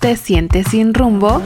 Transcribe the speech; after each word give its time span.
¿Te 0.00 0.16
sientes 0.16 0.68
sin 0.68 0.94
rumbo? 0.94 1.42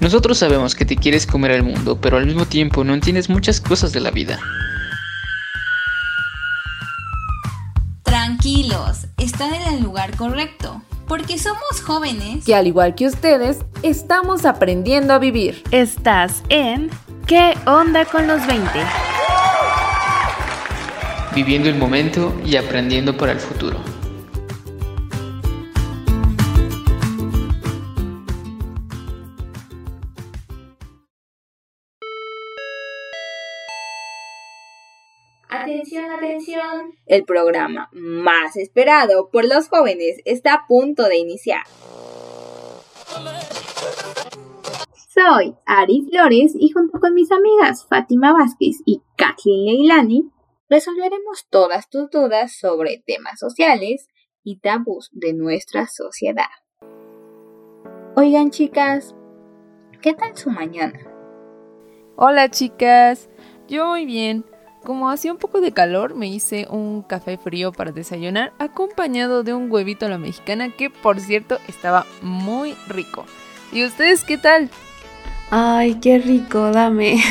Nosotros 0.00 0.36
sabemos 0.36 0.74
que 0.74 0.84
te 0.84 0.96
quieres 0.96 1.26
comer 1.26 1.52
al 1.52 1.62
mundo, 1.62 1.98
pero 1.98 2.18
al 2.18 2.26
mismo 2.26 2.44
tiempo 2.44 2.84
no 2.84 2.92
entiendes 2.92 3.30
muchas 3.30 3.58
cosas 3.58 3.92
de 3.92 4.00
la 4.00 4.10
vida. 4.10 4.38
Tranquilos, 8.02 9.06
están 9.16 9.54
en 9.54 9.74
el 9.74 9.82
lugar 9.82 10.14
correcto, 10.16 10.82
porque 11.06 11.38
somos 11.38 11.80
jóvenes 11.82 12.44
que 12.44 12.54
al 12.54 12.66
igual 12.66 12.94
que 12.94 13.06
ustedes, 13.06 13.60
estamos 13.82 14.44
aprendiendo 14.44 15.14
a 15.14 15.18
vivir. 15.18 15.62
Estás 15.70 16.42
en 16.50 16.90
¿Qué 17.26 17.54
onda 17.66 18.04
con 18.04 18.26
los 18.26 18.46
20? 18.46 18.70
Viviendo 21.34 21.68
el 21.68 21.76
momento 21.76 22.34
y 22.44 22.56
aprendiendo 22.56 23.16
para 23.16 23.32
el 23.32 23.38
futuro. 23.38 23.97
Atención. 36.18 36.96
El 37.06 37.24
programa 37.24 37.88
más 37.92 38.56
esperado 38.56 39.30
por 39.30 39.44
los 39.44 39.68
jóvenes 39.68 40.16
está 40.24 40.54
a 40.54 40.66
punto 40.66 41.04
de 41.04 41.16
iniciar. 41.16 41.62
Soy 45.14 45.54
Ari 45.64 46.08
Flores 46.10 46.56
y 46.58 46.70
junto 46.70 46.98
con 46.98 47.14
mis 47.14 47.30
amigas 47.30 47.86
Fátima 47.88 48.32
Vázquez 48.32 48.78
y 48.84 49.00
Kathleen 49.16 49.66
Leilani 49.66 50.32
resolveremos 50.68 51.46
todas 51.50 51.88
tus 51.88 52.10
dudas 52.10 52.52
sobre 52.52 53.00
temas 53.06 53.38
sociales 53.38 54.08
y 54.42 54.58
tabús 54.58 55.10
de 55.12 55.34
nuestra 55.34 55.86
sociedad. 55.86 56.50
Oigan 58.16 58.50
chicas, 58.50 59.14
¿qué 60.02 60.14
tal 60.14 60.36
su 60.36 60.50
mañana? 60.50 60.98
Hola 62.16 62.50
chicas, 62.50 63.30
yo 63.68 63.86
muy 63.86 64.04
bien. 64.04 64.44
Como 64.84 65.10
hacía 65.10 65.32
un 65.32 65.38
poco 65.38 65.60
de 65.60 65.72
calor, 65.72 66.14
me 66.14 66.28
hice 66.28 66.66
un 66.70 67.02
café 67.02 67.36
frío 67.36 67.72
para 67.72 67.92
desayunar 67.92 68.52
acompañado 68.58 69.42
de 69.42 69.52
un 69.52 69.70
huevito 69.70 70.06
a 70.06 70.08
la 70.08 70.18
mexicana 70.18 70.70
que 70.70 70.88
por 70.88 71.20
cierto 71.20 71.58
estaba 71.68 72.06
muy 72.22 72.74
rico. 72.88 73.26
¿Y 73.72 73.84
ustedes 73.84 74.24
qué 74.24 74.38
tal? 74.38 74.70
Ay, 75.50 75.96
qué 75.96 76.18
rico, 76.18 76.70
dame. 76.70 77.22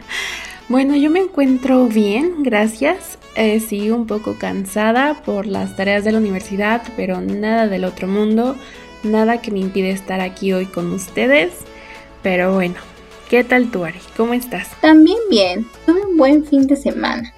bueno, 0.68 0.96
yo 0.96 1.10
me 1.10 1.20
encuentro 1.20 1.86
bien, 1.86 2.42
gracias. 2.42 3.18
Eh, 3.34 3.92
un 3.92 4.06
poco 4.06 4.36
cansada 4.38 5.14
por 5.22 5.46
las 5.46 5.76
tareas 5.76 6.04
de 6.04 6.12
la 6.12 6.18
universidad, 6.18 6.82
pero 6.96 7.20
nada 7.20 7.68
del 7.68 7.84
otro 7.84 8.08
mundo, 8.08 8.56
nada 9.02 9.42
que 9.42 9.50
me 9.50 9.58
impide 9.58 9.90
estar 9.90 10.20
aquí 10.20 10.54
hoy 10.54 10.64
con 10.64 10.90
ustedes. 10.92 11.52
Pero 12.22 12.54
bueno, 12.54 12.76
¿Qué 13.28 13.42
tal 13.42 13.72
tú, 13.72 13.84
Ari? 13.84 13.98
¿Cómo 14.16 14.34
estás? 14.34 14.68
También 14.80 15.18
bien, 15.28 15.66
tuve 15.84 16.00
un 16.06 16.16
buen 16.16 16.46
fin 16.46 16.68
de 16.68 16.76
semana. 16.76 17.34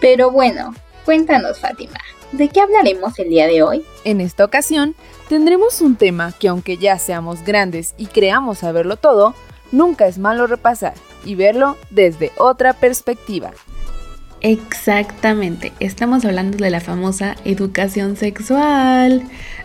Pero 0.00 0.30
bueno, 0.30 0.74
cuéntanos, 1.06 1.58
Fátima, 1.60 1.98
¿de 2.32 2.48
qué 2.50 2.60
hablaremos 2.60 3.18
el 3.18 3.30
día 3.30 3.46
de 3.46 3.62
hoy? 3.62 3.82
En 4.04 4.20
esta 4.20 4.44
ocasión, 4.44 4.94
tendremos 5.30 5.80
un 5.80 5.96
tema 5.96 6.34
que 6.38 6.48
aunque 6.48 6.76
ya 6.76 6.98
seamos 6.98 7.42
grandes 7.42 7.94
y 7.96 8.06
creamos 8.06 8.58
saberlo 8.58 8.96
todo, 8.96 9.34
nunca 9.72 10.06
es 10.06 10.18
malo 10.18 10.46
repasar 10.46 10.92
y 11.24 11.36
verlo 11.36 11.78
desde 11.88 12.30
otra 12.36 12.74
perspectiva. 12.74 13.52
Exactamente, 14.42 15.72
estamos 15.80 16.26
hablando 16.26 16.58
de 16.58 16.68
la 16.68 16.80
famosa 16.80 17.34
educación 17.46 18.16
sexual 18.16 19.22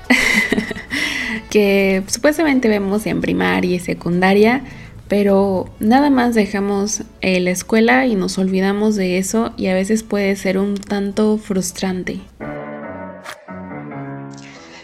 que 1.49 2.01
supuestamente 2.07 2.69
vemos 2.69 3.05
en 3.05 3.19
primaria 3.19 3.75
y 3.75 3.79
secundaria, 3.79 4.63
pero 5.07 5.69
nada 5.79 6.09
más 6.09 6.35
dejamos 6.35 7.01
eh, 7.21 7.39
la 7.39 7.51
escuela 7.51 8.05
y 8.05 8.15
nos 8.15 8.37
olvidamos 8.37 8.95
de 8.95 9.17
eso 9.17 9.53
y 9.57 9.67
a 9.67 9.73
veces 9.73 10.03
puede 10.03 10.35
ser 10.35 10.57
un 10.57 10.75
tanto 10.75 11.37
frustrante. 11.37 12.21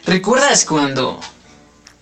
¿Recuerdas 0.05 0.65
cuando 0.65 1.19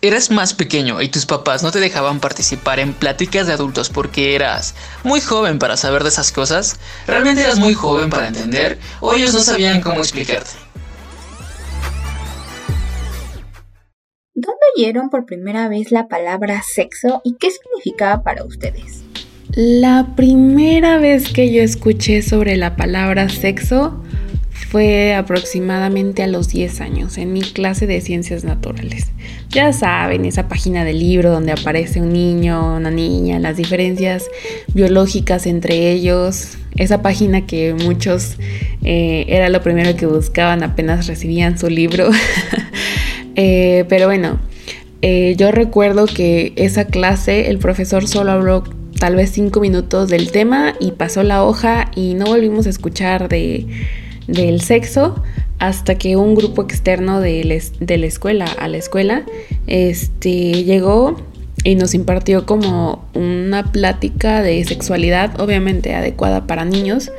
eras 0.02 0.30
más 0.32 0.54
pequeño 0.54 1.02
y 1.02 1.10
tus 1.10 1.26
papás 1.26 1.64
no 1.64 1.72
te 1.72 1.80
dejaban 1.80 2.20
participar 2.20 2.80
en 2.80 2.94
pláticas 2.94 3.48
de 3.48 3.54
adultos 3.54 3.90
porque 3.90 4.36
eras 4.36 4.76
muy 5.04 5.22
joven 5.22 5.60
para 5.60 5.76
saber 5.78 6.04
de 6.04 6.10
esas 6.10 6.32
cosas? 6.32 6.78
¿Realmente 7.06 7.42
eras 7.42 7.60
muy 7.60 7.74
joven 7.74 8.10
para 8.10 8.28
entender 8.28 8.80
o 9.02 9.14
ellos 9.14 9.34
no 9.34 9.40
sabían 9.42 9.82
cómo 9.82 10.00
explicarte? 10.00 10.52
Oyeron 14.78 15.10
por 15.10 15.26
primera 15.26 15.68
vez 15.70 15.92
la 15.92 16.08
palabra 16.08 16.62
sexo 16.62 17.22
y 17.24 17.36
qué 17.40 17.50
significaba 17.50 18.22
para 18.22 18.44
ustedes? 18.44 19.04
La 19.56 20.14
primera 20.16 21.00
vez 21.00 21.30
que 21.30 21.52
yo 21.52 21.64
escuché 21.64 22.22
sobre 22.22 22.58
la 22.58 22.76
palabra 22.76 23.28
sexo 23.30 24.04
fue 24.52 25.16
aproximadamente 25.16 26.22
a 26.22 26.28
los 26.28 26.50
10 26.50 26.82
años, 26.82 27.18
en 27.18 27.34
mi 27.34 27.42
clase 27.42 27.88
de 27.88 28.02
ciencias 28.02 28.44
naturales. 28.44 29.08
Ya 29.50 29.74
saben, 29.74 30.26
esa 30.26 30.48
página 30.48 30.84
del 30.84 31.00
libro 31.00 31.32
donde 31.32 31.54
aparece 31.54 32.02
un 32.02 32.14
niño, 32.14 32.76
una 32.76 32.92
niña, 32.92 33.40
las 33.40 33.58
diferencias 33.58 34.30
biológicas 34.74 35.48
entre 35.48 35.92
ellos, 35.92 36.58
esa 36.76 37.02
página 37.02 37.48
que 37.48 37.74
muchos 37.74 38.36
eh, 38.84 39.26
era 39.30 39.50
lo 39.50 39.64
primero 39.64 39.96
que 39.96 40.06
buscaban 40.06 40.64
apenas 40.64 41.08
recibían 41.08 41.58
su 41.58 41.68
libro. 41.70 42.10
Eh, 43.40 43.86
pero 43.88 44.08
bueno, 44.08 44.40
eh, 45.02 45.36
yo 45.38 45.52
recuerdo 45.52 46.06
que 46.06 46.54
esa 46.56 46.86
clase 46.86 47.50
el 47.50 47.60
profesor 47.60 48.08
solo 48.08 48.32
habló 48.32 48.64
tal 49.00 49.16
vez 49.16 49.32
cinco 49.32 49.60
minutos 49.60 50.10
del 50.10 50.32
tema 50.32 50.74
y 50.80 50.92
pasó 50.92 51.24
la 51.24 51.44
hoja 51.44 51.92
y 51.96 52.16
no 52.16 52.26
volvimos 52.26 52.66
a 52.66 52.70
escuchar 52.70 53.30
de, 53.30 53.68
del 54.28 54.62
sexo 54.62 55.22
hasta 55.60 55.96
que 55.96 56.16
un 56.16 56.36
grupo 56.36 56.64
externo 56.64 57.20
de, 57.20 57.44
la 57.80 58.06
escuela 58.06 58.46
a 58.46 58.68
la 58.68 58.78
escuela 58.78 59.24
este, 59.66 60.64
llegó 60.64 61.18
y 61.64 61.76
nos 61.76 61.94
impartió 61.94 62.46
como 62.46 63.06
una 63.14 63.72
plática 63.72 64.42
de 64.42 64.64
sexualidad, 64.64 65.40
obviamente 65.42 65.96
adecuada 65.96 66.46
para 66.46 66.66
niños, 66.66 67.12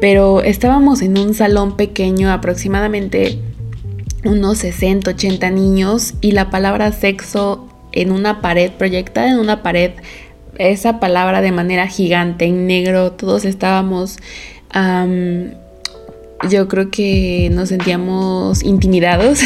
pero 0.00 0.42
estábamos 0.42 1.02
en 1.02 1.18
un 1.18 1.34
salón 1.34 1.76
pequeño 1.76 2.32
aproximadamente 2.32 3.38
unos 4.24 4.58
60, 4.58 5.10
80 5.10 5.50
niños 5.50 6.14
y 6.20 6.32
la 6.32 6.50
palabra 6.50 6.92
sexo 6.92 7.68
en 7.92 8.10
una 8.12 8.40
pared, 8.40 8.70
proyectada 8.70 9.30
en 9.30 9.38
una 9.38 9.62
pared, 9.62 9.92
esa 10.58 11.00
palabra 11.00 11.40
de 11.40 11.52
manera 11.52 11.86
gigante, 11.86 12.46
en 12.46 12.66
negro, 12.66 13.12
todos 13.12 13.44
estábamos, 13.44 14.18
yo 16.48 16.68
creo 16.68 16.90
que 16.90 17.50
nos 17.52 17.68
sentíamos 17.68 18.62
intimidados 18.62 19.40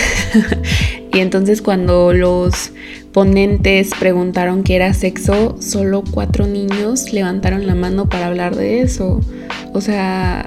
y 1.13 1.19
entonces 1.19 1.63
cuando 1.63 2.13
los 2.13 2.73
ponentes 3.13 3.91
preguntaron 3.99 4.63
qué 4.63 4.77
era 4.77 4.93
sexo, 4.93 5.57
solo 5.61 6.05
cuatro 6.11 6.47
niños 6.47 7.13
levantaron 7.13 7.67
la 7.67 7.75
mano 7.75 8.09
para 8.09 8.27
hablar 8.27 8.55
de 8.57 8.83
eso. 8.83 9.21
O 9.73 9.81
sea, 9.81 10.47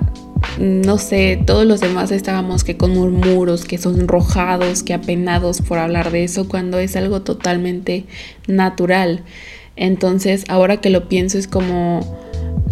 no 0.60 0.98
sé, 0.98 1.42
todos 1.46 1.66
los 1.66 1.80
demás 1.80 2.12
estábamos 2.12 2.66
que 2.66 2.76
con 2.76 2.94
murmuros, 2.94 3.64
que 3.64 3.78
sonrojados, 3.78 4.84
que 4.84 4.94
apenados 4.94 5.62
por 5.62 5.80
hablar 5.80 6.12
de 6.12 6.26
eso, 6.26 6.50
cuando 6.50 6.80
es 6.80 6.98
algo 6.98 7.22
totalmente 7.22 8.04
natural. 8.46 9.24
Entonces, 9.78 10.44
ahora 10.50 10.82
que 10.82 10.90
lo 10.90 11.08
pienso 11.08 11.38
es 11.38 11.48
como, 11.48 12.02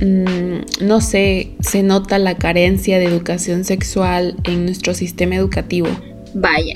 mm, 0.02 0.86
no 0.86 1.00
sé, 1.00 1.54
se 1.62 1.82
nota 1.82 2.20
la 2.20 2.36
carencia 2.36 3.00
de 3.00 3.06
educación 3.06 3.64
sexual 3.64 4.36
en 4.44 4.66
nuestro 4.66 4.94
sistema 4.94 5.36
educativo. 5.36 5.88
Vaya, 6.34 6.76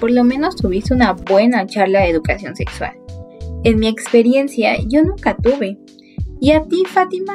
por 0.00 0.10
lo 0.10 0.24
menos 0.24 0.56
tuviste 0.56 0.92
una 0.92 1.12
buena 1.12 1.64
charla 1.68 2.00
de 2.00 2.10
educación 2.10 2.56
sexual. 2.56 2.94
En 3.62 3.78
mi 3.78 3.86
experiencia, 3.86 4.78
yo 4.88 5.04
nunca 5.04 5.36
tuve. 5.36 5.78
¿Y 6.40 6.50
a 6.50 6.64
ti, 6.64 6.82
Fátima? 6.88 7.34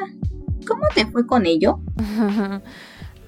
¿Cómo 0.67 0.81
te 0.93 1.05
fue 1.05 1.25
con 1.25 1.45
ello? 1.45 1.79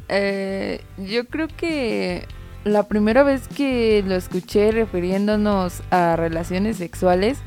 Eh, 0.09 0.81
yo 0.98 1.25
creo 1.25 1.48
que 1.48 2.25
la 2.63 2.83
primera 2.83 3.24
vez 3.24 3.48
que 3.48 4.04
lo 4.06 4.15
escuché 4.15 4.71
refiriéndonos 4.71 5.81
a 5.89 6.15
relaciones 6.15 6.77
sexuales 6.77 7.39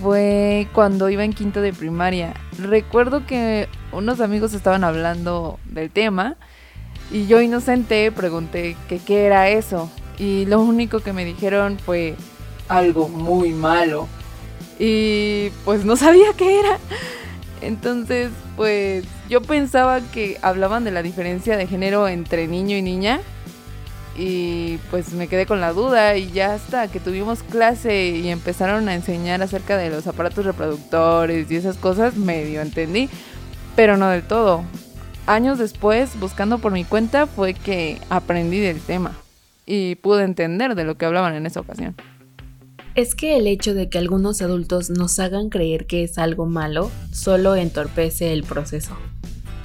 fue 0.00 0.68
cuando 0.72 1.08
iba 1.08 1.24
en 1.24 1.32
quinto 1.32 1.60
de 1.60 1.72
primaria. 1.72 2.34
Recuerdo 2.58 3.26
que 3.26 3.68
unos 3.92 4.20
amigos 4.20 4.54
estaban 4.54 4.84
hablando 4.84 5.58
del 5.66 5.90
tema 5.90 6.36
y 7.10 7.26
yo 7.26 7.40
inocente 7.40 8.10
pregunté 8.12 8.76
que 8.88 8.98
qué 8.98 9.26
era 9.26 9.48
eso. 9.48 9.90
Y 10.18 10.46
lo 10.46 10.60
único 10.60 11.00
que 11.00 11.12
me 11.12 11.24
dijeron 11.24 11.78
fue 11.78 12.16
algo 12.68 13.08
muy 13.08 13.52
malo. 13.52 14.08
Y 14.78 15.50
pues 15.64 15.84
no 15.84 15.96
sabía 15.96 16.32
qué 16.36 16.60
era. 16.60 16.78
Entonces, 17.60 18.30
pues 18.56 19.04
yo 19.28 19.42
pensaba 19.42 20.00
que 20.00 20.38
hablaban 20.42 20.84
de 20.84 20.90
la 20.90 21.02
diferencia 21.02 21.56
de 21.56 21.66
género 21.66 22.08
entre 22.08 22.46
niño 22.46 22.76
y 22.76 22.82
niña. 22.82 23.20
y 24.16 24.78
pues 24.92 25.12
me 25.12 25.26
quedé 25.26 25.44
con 25.44 25.60
la 25.60 25.72
duda 25.72 26.16
y 26.16 26.30
ya 26.30 26.54
hasta 26.54 26.86
que 26.86 27.00
tuvimos 27.00 27.42
clase 27.42 28.10
y 28.10 28.28
empezaron 28.28 28.88
a 28.88 28.94
enseñar 28.94 29.42
acerca 29.42 29.76
de 29.76 29.90
los 29.90 30.06
aparatos 30.06 30.44
reproductores 30.44 31.50
y 31.50 31.56
esas 31.56 31.76
cosas, 31.76 32.16
medio 32.16 32.60
entendí, 32.60 33.08
pero 33.74 33.96
no 33.96 34.08
del 34.08 34.22
todo. 34.22 34.62
Años 35.26 35.58
después, 35.58 36.18
buscando 36.20 36.58
por 36.58 36.70
mi 36.70 36.84
cuenta, 36.84 37.26
fue 37.26 37.54
que 37.54 37.98
aprendí 38.08 38.60
del 38.60 38.80
tema 38.80 39.12
y 39.66 39.96
pude 39.96 40.22
entender 40.22 40.74
de 40.74 40.84
lo 40.84 40.96
que 40.96 41.06
hablaban 41.06 41.34
en 41.34 41.46
esa 41.46 41.60
ocasión. 41.60 41.96
Es 42.94 43.16
que 43.16 43.36
el 43.36 43.48
hecho 43.48 43.74
de 43.74 43.88
que 43.88 43.98
algunos 43.98 44.40
adultos 44.40 44.88
nos 44.88 45.18
hagan 45.18 45.48
creer 45.48 45.86
que 45.86 46.04
es 46.04 46.16
algo 46.16 46.46
malo 46.46 46.92
solo 47.10 47.56
entorpece 47.56 48.32
el 48.32 48.44
proceso. 48.44 48.96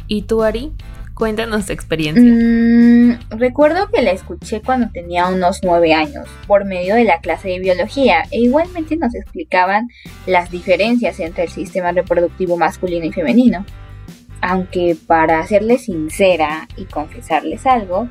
¿Y 0.08 0.24
tú, 0.24 0.42
Ari? 0.42 0.72
Cuéntanos 1.14 1.68
tu 1.68 1.74
experiencia. 1.74 2.24
Mm, 2.24 3.20
recuerdo 3.38 3.90
que 3.94 4.02
la 4.02 4.12
escuché 4.12 4.62
cuando 4.62 4.90
tenía 4.90 5.28
unos 5.28 5.60
nueve 5.64 5.94
años, 5.94 6.28
por 6.48 6.66
medio 6.66 6.96
de 6.96 7.04
la 7.04 7.20
clase 7.20 7.50
de 7.50 7.60
biología, 7.60 8.24
e 8.32 8.40
igualmente 8.40 8.98
nos 8.98 9.14
explicaban 9.14 9.90
las 10.26 10.50
diferencias 10.50 11.20
entre 11.20 11.44
el 11.44 11.50
sistema 11.50 11.92
reproductivo 11.92 12.58
masculino 12.58 13.06
y 13.06 13.12
femenino. 13.12 13.64
Aunque 14.42 14.98
para 15.06 15.46
serles 15.46 15.84
sincera 15.84 16.68
y 16.78 16.86
confesarles 16.86 17.68
algo, 17.68 18.08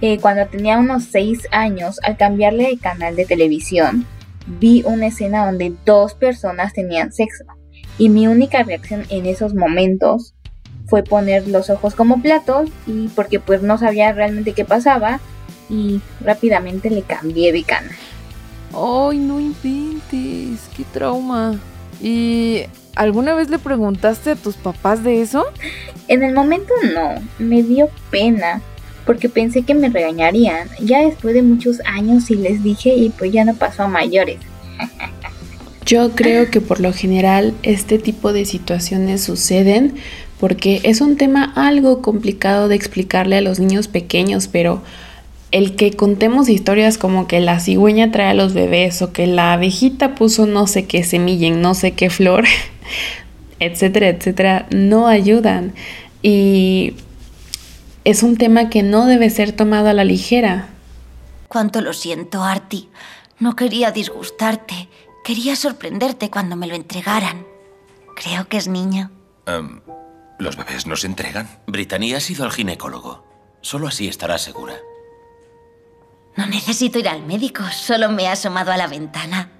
eh, 0.00 0.18
cuando 0.18 0.46
tenía 0.46 0.78
unos 0.78 1.04
seis 1.04 1.46
años, 1.50 1.98
al 2.04 2.16
cambiarle 2.16 2.68
de 2.68 2.78
canal 2.78 3.16
de 3.16 3.26
televisión, 3.26 4.06
vi 4.46 4.82
una 4.86 5.08
escena 5.08 5.46
donde 5.46 5.74
dos 5.84 6.14
personas 6.14 6.72
tenían 6.72 7.12
sexo. 7.12 7.44
Y 7.98 8.08
mi 8.08 8.26
única 8.26 8.62
reacción 8.62 9.04
en 9.08 9.26
esos 9.26 9.54
momentos 9.54 10.34
fue 10.86 11.02
poner 11.02 11.48
los 11.48 11.70
ojos 11.70 11.94
como 11.94 12.22
platos 12.22 12.70
y 12.86 13.08
porque 13.08 13.40
pues 13.40 13.62
no 13.62 13.78
sabía 13.78 14.12
realmente 14.12 14.52
qué 14.52 14.64
pasaba 14.64 15.20
y 15.68 16.00
rápidamente 16.20 16.90
le 16.90 17.02
cambié 17.02 17.52
de 17.52 17.64
canal. 17.64 17.96
¡Ay, 18.72 19.18
no 19.18 19.40
inventes! 19.40 20.68
¡Qué 20.76 20.84
trauma! 20.92 21.58
¿Y 22.00 22.64
alguna 22.94 23.34
vez 23.34 23.48
le 23.48 23.58
preguntaste 23.58 24.32
a 24.32 24.36
tus 24.36 24.56
papás 24.56 25.02
de 25.02 25.22
eso? 25.22 25.44
En 26.08 26.22
el 26.22 26.34
momento 26.34 26.72
no, 26.94 27.14
me 27.38 27.62
dio 27.62 27.88
pena 28.10 28.60
porque 29.06 29.28
pensé 29.28 29.62
que 29.62 29.74
me 29.74 29.88
regañarían. 29.88 30.68
Ya 30.80 31.00
después 31.00 31.32
de 31.32 31.42
muchos 31.42 31.80
años 31.86 32.30
y 32.30 32.34
les 32.34 32.62
dije 32.62 32.94
y 32.94 33.10
pues 33.10 33.32
ya 33.32 33.44
no 33.44 33.54
pasó 33.54 33.84
a 33.84 33.88
mayores. 33.88 34.38
Yo 35.86 36.10
creo 36.10 36.50
que 36.50 36.60
por 36.60 36.80
lo 36.80 36.92
general 36.92 37.54
este 37.62 37.98
tipo 37.98 38.32
de 38.32 38.44
situaciones 38.44 39.22
suceden 39.22 39.94
porque 40.40 40.80
es 40.82 41.00
un 41.00 41.16
tema 41.16 41.52
algo 41.54 42.02
complicado 42.02 42.68
de 42.68 42.74
explicarle 42.74 43.36
a 43.36 43.40
los 43.40 43.60
niños 43.60 43.86
pequeños, 43.86 44.48
pero 44.48 44.82
el 45.52 45.76
que 45.76 45.92
contemos 45.92 46.48
historias 46.48 46.98
como 46.98 47.28
que 47.28 47.40
la 47.40 47.60
cigüeña 47.60 48.10
trae 48.10 48.30
a 48.30 48.34
los 48.34 48.52
bebés 48.52 49.00
o 49.00 49.12
que 49.12 49.28
la 49.28 49.52
abejita 49.52 50.16
puso 50.16 50.46
no 50.46 50.66
sé 50.66 50.86
qué 50.86 51.04
semilla 51.04 51.46
en 51.46 51.62
no 51.62 51.74
sé 51.74 51.92
qué 51.92 52.10
flor, 52.10 52.44
etcétera, 53.60 54.08
etcétera, 54.08 54.66
no 54.70 55.06
ayudan. 55.06 55.72
Y 56.20 56.94
es 58.06 58.22
un 58.22 58.36
tema 58.36 58.70
que 58.70 58.84
no 58.84 59.06
debe 59.06 59.30
ser 59.30 59.50
tomado 59.50 59.88
a 59.88 59.92
la 59.92 60.04
ligera. 60.04 60.68
Cuánto 61.48 61.80
lo 61.80 61.92
siento, 61.92 62.44
Artie. 62.44 62.88
No 63.40 63.56
quería 63.56 63.90
disgustarte. 63.90 64.88
Quería 65.24 65.56
sorprenderte 65.56 66.30
cuando 66.30 66.54
me 66.54 66.68
lo 66.68 66.76
entregaran. 66.76 67.44
Creo 68.14 68.46
que 68.46 68.58
es 68.58 68.68
niño. 68.68 69.10
Em, 69.46 69.80
¿Los 70.38 70.56
bebés 70.56 70.86
no 70.86 70.94
se 70.94 71.08
entregan? 71.08 71.48
Brittany 71.66 72.14
ha 72.14 72.20
sido 72.20 72.44
al 72.44 72.52
ginecólogo. 72.52 73.26
Solo 73.60 73.88
así 73.88 74.06
estará 74.06 74.38
segura. 74.38 74.76
No 76.36 76.46
necesito 76.46 77.00
ir 77.00 77.08
al 77.08 77.26
médico, 77.26 77.64
solo 77.72 78.08
me 78.08 78.22
he 78.22 78.28
asomado 78.28 78.70
a 78.70 78.76
la 78.76 78.86
ventana. 78.86 79.50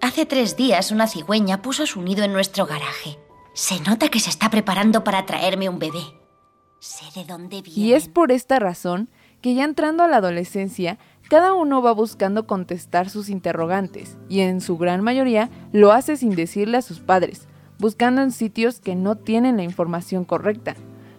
Hace 0.00 0.24
tres 0.24 0.56
días 0.56 0.92
una 0.92 1.06
cigüeña 1.06 1.60
puso 1.60 1.86
su 1.86 2.00
nido 2.00 2.24
en 2.24 2.32
nuestro 2.32 2.64
garaje. 2.64 3.18
Se 3.52 3.80
nota 3.80 4.08
que 4.08 4.20
se 4.20 4.30
está 4.30 4.48
preparando 4.48 5.04
para 5.04 5.26
traerme 5.26 5.68
un 5.68 5.78
bebé. 5.78 6.19
Sé 6.80 7.04
de 7.14 7.26
dónde 7.26 7.60
viene. 7.60 7.78
Y 7.78 7.92
es 7.92 8.08
por 8.08 8.32
esta 8.32 8.58
razón 8.58 9.10
que 9.42 9.54
ya 9.54 9.64
entrando 9.64 10.02
a 10.02 10.08
la 10.08 10.16
adolescencia, 10.16 10.96
cada 11.28 11.52
uno 11.52 11.82
va 11.82 11.92
buscando 11.92 12.46
contestar 12.46 13.10
sus 13.10 13.28
interrogantes, 13.28 14.16
y 14.30 14.40
en 14.40 14.62
su 14.62 14.78
gran 14.78 15.02
mayoría 15.02 15.50
lo 15.72 15.92
hace 15.92 16.16
sin 16.16 16.34
decirle 16.34 16.78
a 16.78 16.82
sus 16.82 17.00
padres, 17.00 17.48
buscando 17.78 18.22
en 18.22 18.30
sitios 18.30 18.80
que 18.80 18.94
no 18.94 19.16
tienen 19.16 19.58
la 19.58 19.62
información 19.62 20.24
correcta. 20.24 20.74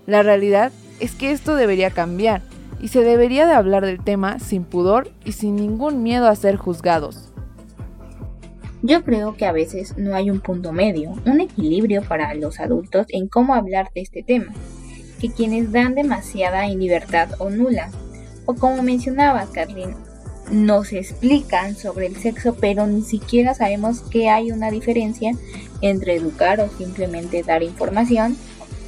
La 0.07 0.23
realidad 0.23 0.71
es 0.99 1.13
que 1.13 1.31
esto 1.31 1.55
debería 1.55 1.91
cambiar 1.91 2.41
y 2.81 2.87
se 2.87 3.03
debería 3.03 3.45
de 3.45 3.53
hablar 3.53 3.85
del 3.85 4.03
tema 4.03 4.39
sin 4.39 4.63
pudor 4.63 5.11
y 5.25 5.33
sin 5.33 5.55
ningún 5.55 6.01
miedo 6.01 6.27
a 6.27 6.35
ser 6.35 6.55
juzgados. 6.55 7.31
Yo 8.81 9.03
creo 9.03 9.37
que 9.37 9.45
a 9.45 9.51
veces 9.51 9.95
no 9.95 10.15
hay 10.15 10.31
un 10.31 10.39
punto 10.39 10.71
medio, 10.71 11.11
un 11.27 11.39
equilibrio 11.39 12.01
para 12.01 12.33
los 12.33 12.59
adultos 12.59 13.05
en 13.09 13.27
cómo 13.27 13.53
hablar 13.53 13.89
de 13.93 14.01
este 14.01 14.23
tema, 14.23 14.51
que 15.21 15.29
quienes 15.29 15.71
dan 15.71 15.93
demasiada 15.93 16.67
libertad 16.67 17.29
o 17.37 17.51
nula, 17.51 17.91
o 18.45 18.55
como 18.55 18.81
mencionaba 18.81 19.45
Carlin, 19.53 19.93
nos 20.49 20.91
explican 20.91 21.75
sobre 21.75 22.07
el 22.07 22.17
sexo, 22.17 22.55
pero 22.59 22.87
ni 22.87 23.03
siquiera 23.03 23.53
sabemos 23.53 24.01
que 24.01 24.29
hay 24.29 24.51
una 24.51 24.71
diferencia 24.71 25.31
entre 25.81 26.15
educar 26.15 26.59
o 26.59 26.69
simplemente 26.75 27.43
dar 27.43 27.61
información 27.61 28.35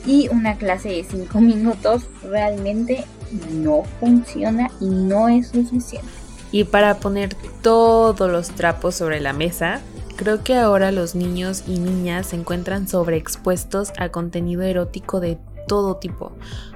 y 0.08 0.28
una 0.30 0.58
clase 0.58 0.90
de 0.90 1.04
5 1.04 1.40
minutos 1.42 2.04
realmente 2.24 3.06
no 3.52 3.84
funciona 4.00 4.72
y 4.82 4.86
no 4.86 5.30
es 5.30 5.50
suficiente. 5.50 6.10
Y 6.52 6.66
para 6.66 6.96
poner 6.98 7.36
todos 7.62 8.30
los 8.30 8.50
trapos 8.50 8.96
sobre 8.96 9.20
la 9.20 9.34
mesa, 9.34 9.82
creo 10.16 10.44
que 10.44 10.56
ahora 10.56 10.92
los 10.92 11.16
niños 11.16 11.64
y 11.68 11.80
niñas 11.80 12.28
se 12.28 12.36
encuentran 12.36 12.88
sobreexpuestos 12.88 13.92
a 13.98 14.10
contenido 14.10 14.62
erótico 14.62 15.20
de 15.20 15.38
todo 15.68 15.98
tipo. 15.98 16.34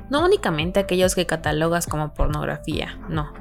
No 0.10 0.24
únicamente 0.24 0.80
aquellos 0.80 1.16
que 1.16 1.26
catalogas 1.26 1.86
como 1.86 2.14
pornografía, 2.14 2.98
no. 3.10 3.34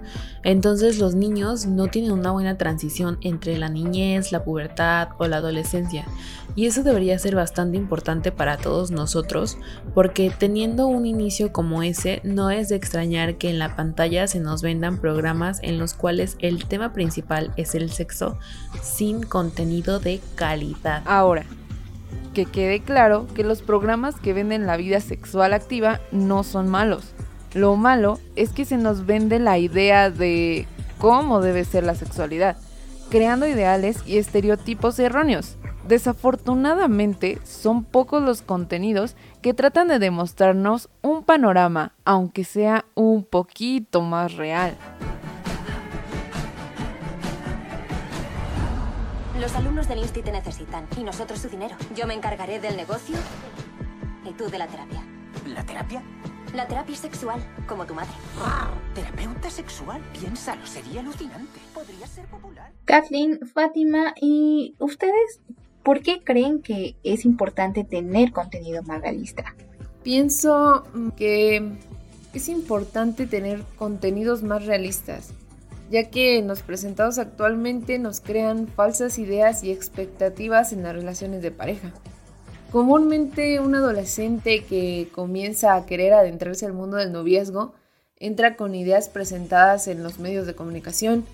Entonces 0.42 0.98
los 0.98 1.14
niños 1.14 1.66
no 1.66 1.86
tienen 1.86 2.12
una 2.12 2.32
buena 2.32 2.58
transición 2.58 3.18
entre 3.20 3.56
la 3.56 3.68
niñez, 3.68 4.32
la 4.32 4.44
pubertad 4.44 5.10
o 5.18 5.28
la 5.28 5.36
adolescencia. 5.36 6.06
Y 6.56 6.66
eso 6.66 6.82
debería 6.82 7.18
ser 7.18 7.36
bastante 7.36 7.76
importante 7.76 8.32
para 8.32 8.56
todos 8.56 8.90
nosotros, 8.90 9.58
porque 9.94 10.32
teniendo 10.36 10.88
un 10.88 11.06
inicio 11.06 11.52
como 11.52 11.82
ese, 11.82 12.20
no 12.24 12.50
es 12.50 12.68
de 12.68 12.76
extrañar 12.76 13.36
que 13.36 13.50
en 13.50 13.58
la 13.58 13.76
pantalla 13.76 14.26
se 14.26 14.40
nos 14.40 14.62
vendan 14.62 14.98
programas 14.98 15.60
en 15.62 15.78
los 15.78 15.94
cuales 15.94 16.36
el 16.40 16.66
tema 16.66 16.92
principal 16.92 17.52
es 17.56 17.74
el 17.74 17.90
sexo 17.90 18.38
sin 18.82 19.22
contenido 19.22 20.00
de 20.00 20.20
calidad. 20.34 21.02
Ahora, 21.06 21.44
que 22.34 22.44
quede 22.44 22.80
claro 22.80 23.26
que 23.34 23.44
los 23.44 23.62
programas 23.62 24.16
que 24.16 24.32
venden 24.32 24.66
la 24.66 24.76
vida 24.76 25.00
sexual 25.00 25.54
activa 25.54 26.00
no 26.12 26.44
son 26.44 26.68
malos. 26.68 27.14
Lo 27.54 27.76
malo 27.76 28.18
es 28.36 28.50
que 28.50 28.66
se 28.66 28.76
nos 28.76 29.06
vende 29.06 29.38
la 29.38 29.58
idea 29.58 30.10
de 30.10 30.66
cómo 30.98 31.40
debe 31.40 31.64
ser 31.64 31.84
la 31.84 31.94
sexualidad, 31.94 32.58
creando 33.10 33.46
ideales 33.46 34.02
y 34.06 34.18
estereotipos 34.18 34.98
erróneos. 34.98 35.56
Desafortunadamente, 35.88 37.38
son 37.44 37.84
pocos 37.84 38.22
los 38.22 38.42
contenidos 38.42 39.14
que 39.40 39.54
tratan 39.54 39.88
de 39.88 39.98
demostrarnos 39.98 40.90
un 41.00 41.22
panorama, 41.22 41.94
aunque 42.04 42.44
sea 42.44 42.84
un 42.94 43.24
poquito 43.24 44.02
más 44.02 44.34
real. 44.34 44.76
Los 49.40 49.54
alumnos 49.54 49.86
del 49.86 49.98
Insti 49.98 50.22
te 50.22 50.32
necesitan 50.32 50.88
y 50.96 51.04
nosotros 51.04 51.38
su 51.40 51.48
dinero. 51.50 51.76
Yo 51.94 52.06
me 52.06 52.14
encargaré 52.14 52.58
del 52.58 52.74
negocio 52.74 53.16
y 54.24 54.32
tú 54.32 54.48
de 54.48 54.56
la 54.56 54.66
terapia. 54.66 55.02
¿La 55.46 55.62
terapia? 55.62 56.02
La 56.54 56.66
terapia 56.66 56.96
sexual, 56.96 57.38
como 57.66 57.84
tu 57.84 57.94
madre. 57.94 58.12
¿Terapeuta 58.94 59.50
sexual? 59.50 60.00
Piénsalo, 60.18 60.66
sería 60.66 61.00
alucinante. 61.00 61.60
Podría 61.74 62.06
ser 62.06 62.26
popular. 62.28 62.72
Kathleen, 62.86 63.40
Fátima, 63.46 64.14
¿y 64.18 64.74
ustedes 64.78 65.40
por 65.82 66.00
qué 66.00 66.24
creen 66.24 66.62
que 66.62 66.96
es 67.02 67.26
importante 67.26 67.84
tener 67.84 68.32
contenido 68.32 68.82
más 68.84 69.02
realista? 69.02 69.54
Pienso 70.02 70.84
que 71.14 71.78
es 72.32 72.48
importante 72.48 73.26
tener 73.26 73.64
contenidos 73.76 74.42
más 74.42 74.64
realistas 74.64 75.34
ya 75.90 76.10
que 76.10 76.42
los 76.42 76.62
presentados 76.62 77.18
actualmente 77.18 77.98
nos 77.98 78.20
crean 78.20 78.66
falsas 78.68 79.18
ideas 79.18 79.62
y 79.62 79.70
expectativas 79.70 80.72
en 80.72 80.82
las 80.82 80.94
relaciones 80.94 81.42
de 81.42 81.50
pareja. 81.50 81.92
Comúnmente 82.72 83.60
un 83.60 83.74
adolescente 83.74 84.64
que 84.64 85.08
comienza 85.12 85.74
a 85.74 85.86
querer 85.86 86.12
adentrarse 86.12 86.66
al 86.66 86.72
mundo 86.72 86.96
del 86.96 87.12
noviazgo 87.12 87.74
entra 88.18 88.56
con 88.56 88.74
ideas 88.74 89.08
presentadas 89.08 89.88
en 89.88 90.02
los 90.02 90.18
medios 90.18 90.46
de 90.46 90.54
comunicación 90.54 91.24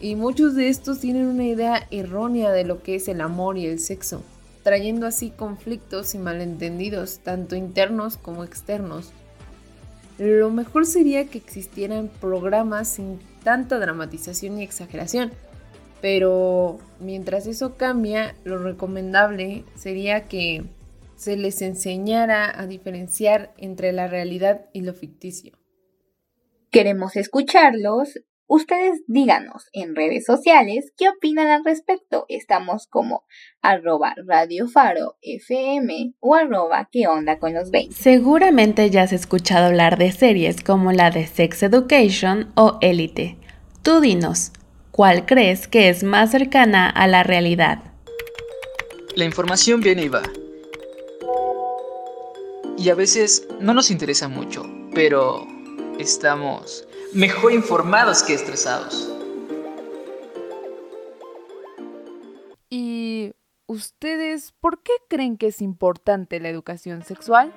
y 0.00 0.14
muchos 0.14 0.54
de 0.54 0.68
estos 0.68 1.00
tienen 1.00 1.26
una 1.26 1.44
idea 1.44 1.86
errónea 1.90 2.52
de 2.52 2.64
lo 2.64 2.82
que 2.82 2.94
es 2.94 3.08
el 3.08 3.20
amor 3.20 3.58
y 3.58 3.66
el 3.66 3.80
sexo, 3.80 4.22
trayendo 4.62 5.06
así 5.06 5.30
conflictos 5.30 6.14
y 6.14 6.18
malentendidos 6.18 7.18
tanto 7.18 7.56
internos 7.56 8.16
como 8.16 8.44
externos. 8.44 9.12
Lo 10.18 10.50
mejor 10.50 10.84
sería 10.84 11.26
que 11.26 11.38
existieran 11.38 12.10
programas 12.20 12.88
sin 12.88 13.20
tanta 13.44 13.78
dramatización 13.78 14.58
y 14.58 14.64
exageración. 14.64 15.32
Pero 16.00 16.78
mientras 17.00 17.46
eso 17.46 17.76
cambia, 17.76 18.34
lo 18.44 18.58
recomendable 18.58 19.64
sería 19.74 20.28
que 20.28 20.64
se 21.16 21.36
les 21.36 21.62
enseñara 21.62 22.60
a 22.60 22.66
diferenciar 22.66 23.52
entre 23.58 23.92
la 23.92 24.06
realidad 24.06 24.66
y 24.72 24.82
lo 24.82 24.94
ficticio. 24.94 25.58
Queremos 26.70 27.16
escucharlos. 27.16 28.20
Ustedes 28.50 29.02
díganos 29.06 29.68
en 29.74 29.94
redes 29.94 30.24
sociales 30.24 30.94
qué 30.96 31.10
opinan 31.10 31.48
al 31.48 31.66
respecto. 31.66 32.24
Estamos 32.30 32.86
como 32.86 33.26
arroba 33.60 34.14
Radio 34.26 34.66
Faro 34.68 35.18
FM 35.20 36.14
o 36.20 36.34
arroba 36.34 36.88
qué 36.90 37.08
onda 37.08 37.38
con 37.38 37.52
los 37.52 37.70
20. 37.70 37.94
Seguramente 37.94 38.88
ya 38.88 39.02
has 39.02 39.12
escuchado 39.12 39.66
hablar 39.66 39.98
de 39.98 40.12
series 40.12 40.62
como 40.62 40.92
la 40.92 41.10
de 41.10 41.26
Sex 41.26 41.62
Education 41.62 42.50
o 42.54 42.78
Elite. 42.80 43.36
Tú 43.82 44.00
dinos, 44.00 44.52
¿cuál 44.92 45.26
crees 45.26 45.68
que 45.68 45.90
es 45.90 46.02
más 46.02 46.30
cercana 46.30 46.88
a 46.88 47.06
la 47.06 47.24
realidad? 47.24 47.82
La 49.14 49.26
información 49.26 49.82
viene 49.82 50.04
y 50.04 50.08
va. 50.08 50.22
Y 52.78 52.88
a 52.88 52.94
veces 52.94 53.46
no 53.60 53.74
nos 53.74 53.90
interesa 53.90 54.26
mucho, 54.28 54.64
pero 54.94 55.46
estamos 55.98 56.87
mejor 57.14 57.52
informados 57.52 58.22
que 58.22 58.34
estresados. 58.34 59.10
¿Y 62.70 63.32
ustedes 63.66 64.52
por 64.60 64.82
qué 64.82 64.92
creen 65.08 65.36
que 65.36 65.48
es 65.48 65.62
importante 65.62 66.40
la 66.40 66.48
educación 66.48 67.02
sexual? 67.02 67.52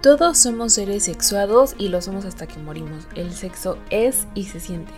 Todos 0.00 0.36
somos 0.36 0.74
seres 0.74 1.04
sexuados 1.04 1.74
y 1.78 1.88
lo 1.88 2.02
somos 2.02 2.26
hasta 2.26 2.46
que 2.46 2.58
morimos. 2.58 3.08
El 3.14 3.32
sexo 3.32 3.78
es 3.88 4.26
y 4.34 4.44
se 4.44 4.60
siente. 4.60 4.92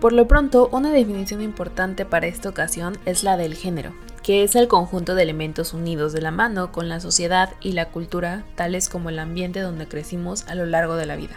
Por 0.00 0.12
lo 0.12 0.26
pronto, 0.26 0.68
una 0.72 0.90
definición 0.90 1.40
importante 1.40 2.04
para 2.04 2.26
esta 2.26 2.48
ocasión 2.48 2.98
es 3.06 3.22
la 3.22 3.36
del 3.36 3.54
género, 3.54 3.94
que 4.24 4.42
es 4.42 4.56
el 4.56 4.68
conjunto 4.68 5.14
de 5.14 5.22
elementos 5.22 5.74
unidos 5.74 6.14
de 6.14 6.22
la 6.22 6.30
mano 6.30 6.72
con 6.72 6.88
la 6.88 6.98
sociedad 6.98 7.50
y 7.60 7.72
la 7.72 7.90
cultura, 7.90 8.42
tales 8.54 8.88
como 8.88 9.10
el 9.10 9.18
ambiente 9.18 9.60
donde 9.60 9.86
crecimos 9.86 10.44
a 10.48 10.54
lo 10.54 10.64
largo 10.64 10.96
de 10.96 11.04
la 11.04 11.14
vida, 11.14 11.36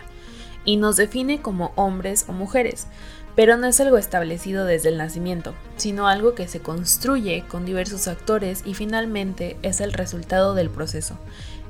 y 0.63 0.77
nos 0.77 0.95
define 0.95 1.41
como 1.41 1.73
hombres 1.75 2.23
o 2.29 2.31
mujeres, 2.31 2.87
pero 3.35 3.57
no 3.57 3.67
es 3.67 3.81
algo 3.81 3.97
establecido 3.97 4.63
desde 4.63 4.87
el 4.87 4.97
nacimiento, 4.97 5.53
sino 5.75 6.07
algo 6.07 6.33
que 6.33 6.47
se 6.47 6.61
construye 6.61 7.43
con 7.49 7.65
diversos 7.65 8.07
actores 8.07 8.63
y 8.65 8.73
finalmente 8.73 9.57
es 9.63 9.81
el 9.81 9.91
resultado 9.91 10.55
del 10.55 10.69
proceso, 10.69 11.17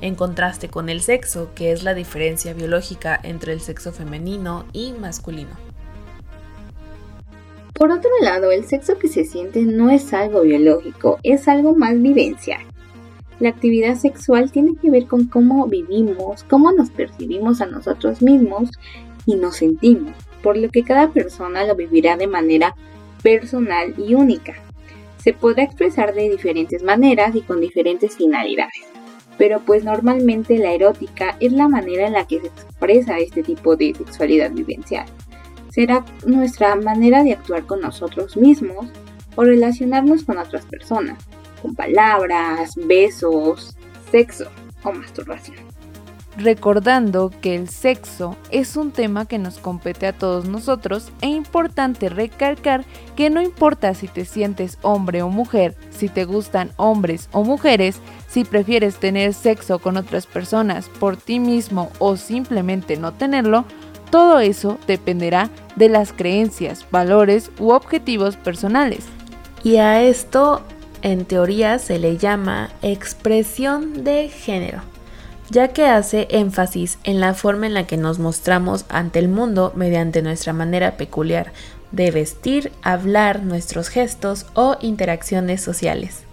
en 0.01 0.13
contraste 0.13 0.69
con 0.69 0.87
el 0.87 1.01
sexo, 1.01 1.49
que 1.55 1.71
es 1.71 1.81
la 1.81 1.95
diferencia 1.95 2.53
biológica 2.53 3.19
entre 3.23 3.53
el 3.53 3.61
sexo 3.61 3.91
femenino 3.91 4.65
y 4.71 4.93
masculino. 4.93 5.66
Por 7.77 7.91
otro 7.91 8.09
lado, 8.21 8.51
el 8.51 8.65
sexo 8.65 8.97
que 8.97 9.07
se 9.07 9.23
siente 9.23 9.61
no 9.61 9.91
es 9.91 10.11
algo 10.13 10.41
biológico, 10.41 11.19
es 11.21 11.47
algo 11.47 11.75
más 11.75 12.01
vivencial. 12.01 12.61
La 13.39 13.49
actividad 13.49 13.95
sexual 13.95 14.51
tiene 14.51 14.75
que 14.81 14.89
ver 14.89 15.05
con 15.05 15.25
cómo 15.25 15.67
vivimos, 15.67 16.43
cómo 16.43 16.71
nos 16.71 16.89
percibimos 16.89 17.61
a 17.61 17.67
nosotros 17.67 18.23
mismos 18.23 18.71
y 19.27 19.35
nos 19.35 19.57
sentimos, 19.57 20.15
por 20.41 20.57
lo 20.57 20.69
que 20.69 20.83
cada 20.83 21.11
persona 21.11 21.65
lo 21.65 21.75
vivirá 21.75 22.17
de 22.17 22.25
manera 22.25 22.73
personal 23.21 23.93
y 23.95 24.15
única. 24.15 24.55
Se 25.17 25.33
podrá 25.33 25.63
expresar 25.63 26.15
de 26.15 26.29
diferentes 26.29 26.81
maneras 26.81 27.35
y 27.35 27.41
con 27.41 27.61
diferentes 27.61 28.15
finalidades 28.15 28.87
pero 29.37 29.59
pues 29.59 29.83
normalmente 29.83 30.57
la 30.57 30.73
erótica 30.73 31.37
es 31.39 31.51
la 31.51 31.67
manera 31.67 32.07
en 32.07 32.13
la 32.13 32.25
que 32.25 32.41
se 32.41 32.47
expresa 32.47 33.19
este 33.19 33.43
tipo 33.43 33.75
de 33.75 33.93
sexualidad 33.93 34.51
vivencial. 34.51 35.05
Será 35.77 36.03
nuestra 36.25 36.75
manera 36.75 37.23
de 37.23 37.33
actuar 37.33 37.67
con 37.67 37.81
nosotros 37.81 38.35
mismos 38.35 38.87
o 39.35 39.43
relacionarnos 39.43 40.23
con 40.23 40.39
otras 40.39 40.65
personas, 40.65 41.19
con 41.61 41.75
palabras, 41.75 42.73
besos, 42.75 43.77
sexo 44.09 44.45
o 44.83 44.91
masturbación. 44.91 45.57
Recordando 46.35 47.31
que 47.41 47.55
el 47.55 47.69
sexo 47.69 48.35
es 48.49 48.75
un 48.75 48.89
tema 48.89 49.27
que 49.27 49.37
nos 49.37 49.59
compete 49.59 50.07
a 50.07 50.13
todos 50.13 50.45
nosotros 50.45 51.11
e 51.21 51.27
importante 51.27 52.09
recalcar 52.09 52.83
que 53.15 53.29
no 53.29 53.39
importa 53.39 53.93
si 53.93 54.07
te 54.07 54.25
sientes 54.25 54.79
hombre 54.81 55.21
o 55.21 55.29
mujer, 55.29 55.75
si 55.91 56.09
te 56.09 56.25
gustan 56.25 56.71
hombres 56.77 57.29
o 57.33 57.43
mujeres, 57.43 57.99
si 58.27 58.45
prefieres 58.45 58.97
tener 58.97 59.35
sexo 59.35 59.77
con 59.77 59.95
otras 59.95 60.25
personas 60.25 60.89
por 60.99 61.17
ti 61.17 61.39
mismo 61.39 61.91
o 61.99 62.17
simplemente 62.17 62.97
no 62.97 63.13
tenerlo, 63.13 63.65
todo 64.09 64.39
eso 64.39 64.77
dependerá 64.87 65.49
de 65.75 65.89
las 65.89 66.13
creencias, 66.13 66.85
valores 66.91 67.51
u 67.59 67.71
objetivos 67.71 68.35
personales. 68.35 69.05
Y 69.63 69.77
a 69.77 70.01
esto, 70.01 70.61
en 71.01 71.25
teoría, 71.25 71.79
se 71.79 71.99
le 71.99 72.17
llama 72.17 72.69
expresión 72.81 74.03
de 74.03 74.29
género 74.29 74.81
ya 75.49 75.69
que 75.69 75.85
hace 75.85 76.27
énfasis 76.29 76.99
en 77.03 77.19
la 77.19 77.33
forma 77.33 77.67
en 77.67 77.73
la 77.73 77.87
que 77.87 77.97
nos 77.97 78.19
mostramos 78.19 78.85
ante 78.89 79.19
el 79.19 79.29
mundo 79.29 79.71
mediante 79.75 80.21
nuestra 80.21 80.53
manera 80.53 80.97
peculiar 80.97 81.53
de 81.91 82.11
vestir, 82.11 82.71
hablar, 82.83 83.43
nuestros 83.43 83.87
gestos 83.87 84.45
o 84.53 84.75
interacciones 84.81 85.61
sociales. 85.61 86.23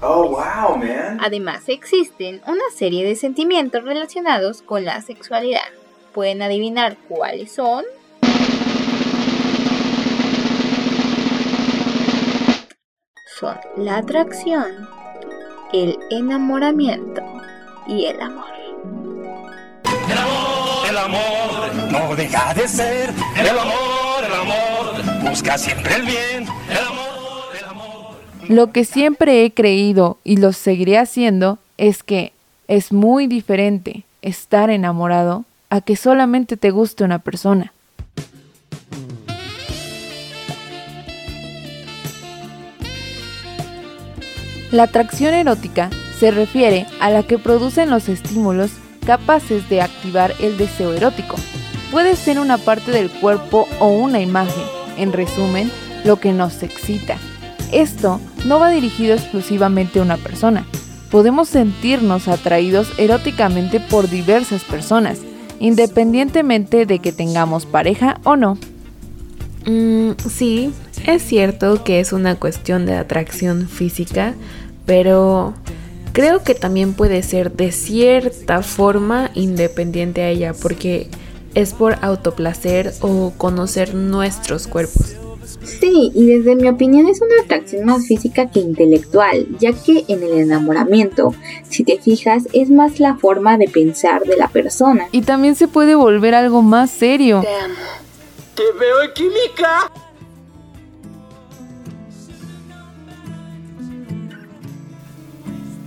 Oh, 0.00 0.28
wow, 0.28 0.76
man. 0.76 1.18
Además, 1.20 1.68
existen 1.68 2.40
una 2.46 2.62
serie 2.74 3.04
de 3.04 3.16
sentimientos 3.16 3.82
relacionados 3.82 4.62
con 4.62 4.84
la 4.84 5.00
sexualidad. 5.00 5.66
¿Pueden 6.12 6.42
adivinar 6.42 6.96
cuáles 7.08 7.52
son? 7.52 7.84
Son 13.38 13.56
la 13.76 13.98
atracción, 13.98 14.88
el 15.72 15.98
enamoramiento 16.10 17.22
y 17.86 18.06
el 18.06 18.20
amor. 18.20 18.46
El 20.10 20.18
amor, 20.18 20.88
el 20.88 20.98
amor 20.98 21.74
no 21.92 22.16
deja 22.16 22.54
de 22.54 22.66
ser. 22.66 23.10
El 23.38 23.58
amor, 23.58 24.24
el 24.26 24.34
amor 24.34 25.28
busca 25.30 25.58
siempre 25.58 25.94
el 25.94 26.02
bien. 26.02 26.46
El 26.70 26.78
amor, 26.78 27.56
el 27.56 27.64
amor. 27.64 28.16
Lo 28.48 28.72
que 28.72 28.84
siempre 28.84 29.44
he 29.44 29.52
creído 29.52 30.18
y 30.24 30.38
lo 30.38 30.52
seguiré 30.52 30.98
haciendo 30.98 31.58
es 31.76 32.02
que 32.02 32.32
es 32.66 32.92
muy 32.92 33.26
diferente 33.26 34.04
estar 34.22 34.70
enamorado 34.70 35.44
a 35.70 35.80
que 35.80 35.96
solamente 35.96 36.56
te 36.56 36.70
guste 36.70 37.04
una 37.04 37.18
persona. 37.18 37.72
La 44.70 44.82
atracción 44.82 45.32
erótica 45.32 45.88
se 46.18 46.30
refiere 46.30 46.86
a 47.00 47.10
la 47.10 47.22
que 47.22 47.38
producen 47.38 47.88
los 47.88 48.08
estímulos 48.08 48.70
capaces 49.06 49.66
de 49.70 49.80
activar 49.80 50.34
el 50.40 50.58
deseo 50.58 50.92
erótico. 50.92 51.36
Puede 51.90 52.16
ser 52.16 52.38
una 52.38 52.58
parte 52.58 52.90
del 52.90 53.10
cuerpo 53.10 53.66
o 53.78 53.88
una 53.88 54.20
imagen, 54.20 54.64
en 54.98 55.14
resumen, 55.14 55.70
lo 56.04 56.20
que 56.20 56.32
nos 56.32 56.62
excita. 56.62 57.16
Esto 57.72 58.20
no 58.44 58.58
va 58.58 58.68
dirigido 58.68 59.14
exclusivamente 59.14 60.00
a 60.00 60.02
una 60.02 60.18
persona. 60.18 60.66
Podemos 61.10 61.48
sentirnos 61.48 62.28
atraídos 62.28 62.92
eróticamente 62.98 63.80
por 63.80 64.10
diversas 64.10 64.62
personas, 64.64 65.20
independientemente 65.60 66.86
de 66.86 66.98
que 66.98 67.12
tengamos 67.12 67.66
pareja 67.66 68.20
o 68.24 68.36
no. 68.36 68.58
Mm, 69.66 70.12
sí, 70.28 70.72
es 71.06 71.22
cierto 71.22 71.84
que 71.84 72.00
es 72.00 72.12
una 72.12 72.36
cuestión 72.36 72.86
de 72.86 72.94
atracción 72.94 73.68
física, 73.68 74.34
pero 74.86 75.54
creo 76.12 76.42
que 76.42 76.54
también 76.54 76.94
puede 76.94 77.22
ser 77.22 77.52
de 77.52 77.72
cierta 77.72 78.62
forma 78.62 79.30
independiente 79.34 80.22
a 80.22 80.30
ella, 80.30 80.54
porque 80.54 81.08
es 81.54 81.74
por 81.74 81.96
autoplacer 82.02 82.94
o 83.00 83.32
conocer 83.36 83.94
nuestros 83.94 84.66
cuerpos. 84.66 85.16
Sí, 85.80 86.10
y 86.14 86.26
desde 86.26 86.56
mi 86.56 86.68
opinión 86.68 87.06
es 87.06 87.20
una 87.20 87.42
atracción 87.44 87.84
más 87.84 88.06
física 88.06 88.50
que 88.50 88.60
intelectual, 88.60 89.46
ya 89.58 89.72
que 89.72 90.04
en 90.08 90.22
el 90.22 90.32
enamoramiento, 90.32 91.34
si 91.68 91.84
te 91.84 91.98
fijas, 91.98 92.48
es 92.52 92.70
más 92.70 93.00
la 93.00 93.16
forma 93.16 93.58
de 93.58 93.68
pensar 93.68 94.22
de 94.22 94.36
la 94.36 94.48
persona. 94.48 95.06
Y 95.12 95.22
también 95.22 95.54
se 95.54 95.68
puede 95.68 95.94
volver 95.94 96.34
algo 96.34 96.62
más 96.62 96.90
serio. 96.90 97.42
Te 97.42 97.64
amo. 97.64 97.74
Te 98.54 98.62
veo 98.78 99.02
en 99.02 99.12
química. 99.12 99.92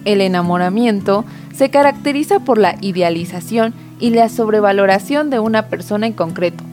El 0.05 0.21
enamoramiento 0.21 1.25
se 1.53 1.69
caracteriza 1.69 2.39
por 2.39 2.57
la 2.57 2.75
idealización 2.81 3.73
y 3.99 4.11
la 4.11 4.29
sobrevaloración 4.29 5.29
de 5.29 5.39
una 5.39 5.67
persona 5.67 6.07
en 6.07 6.13
concreto. 6.13 6.63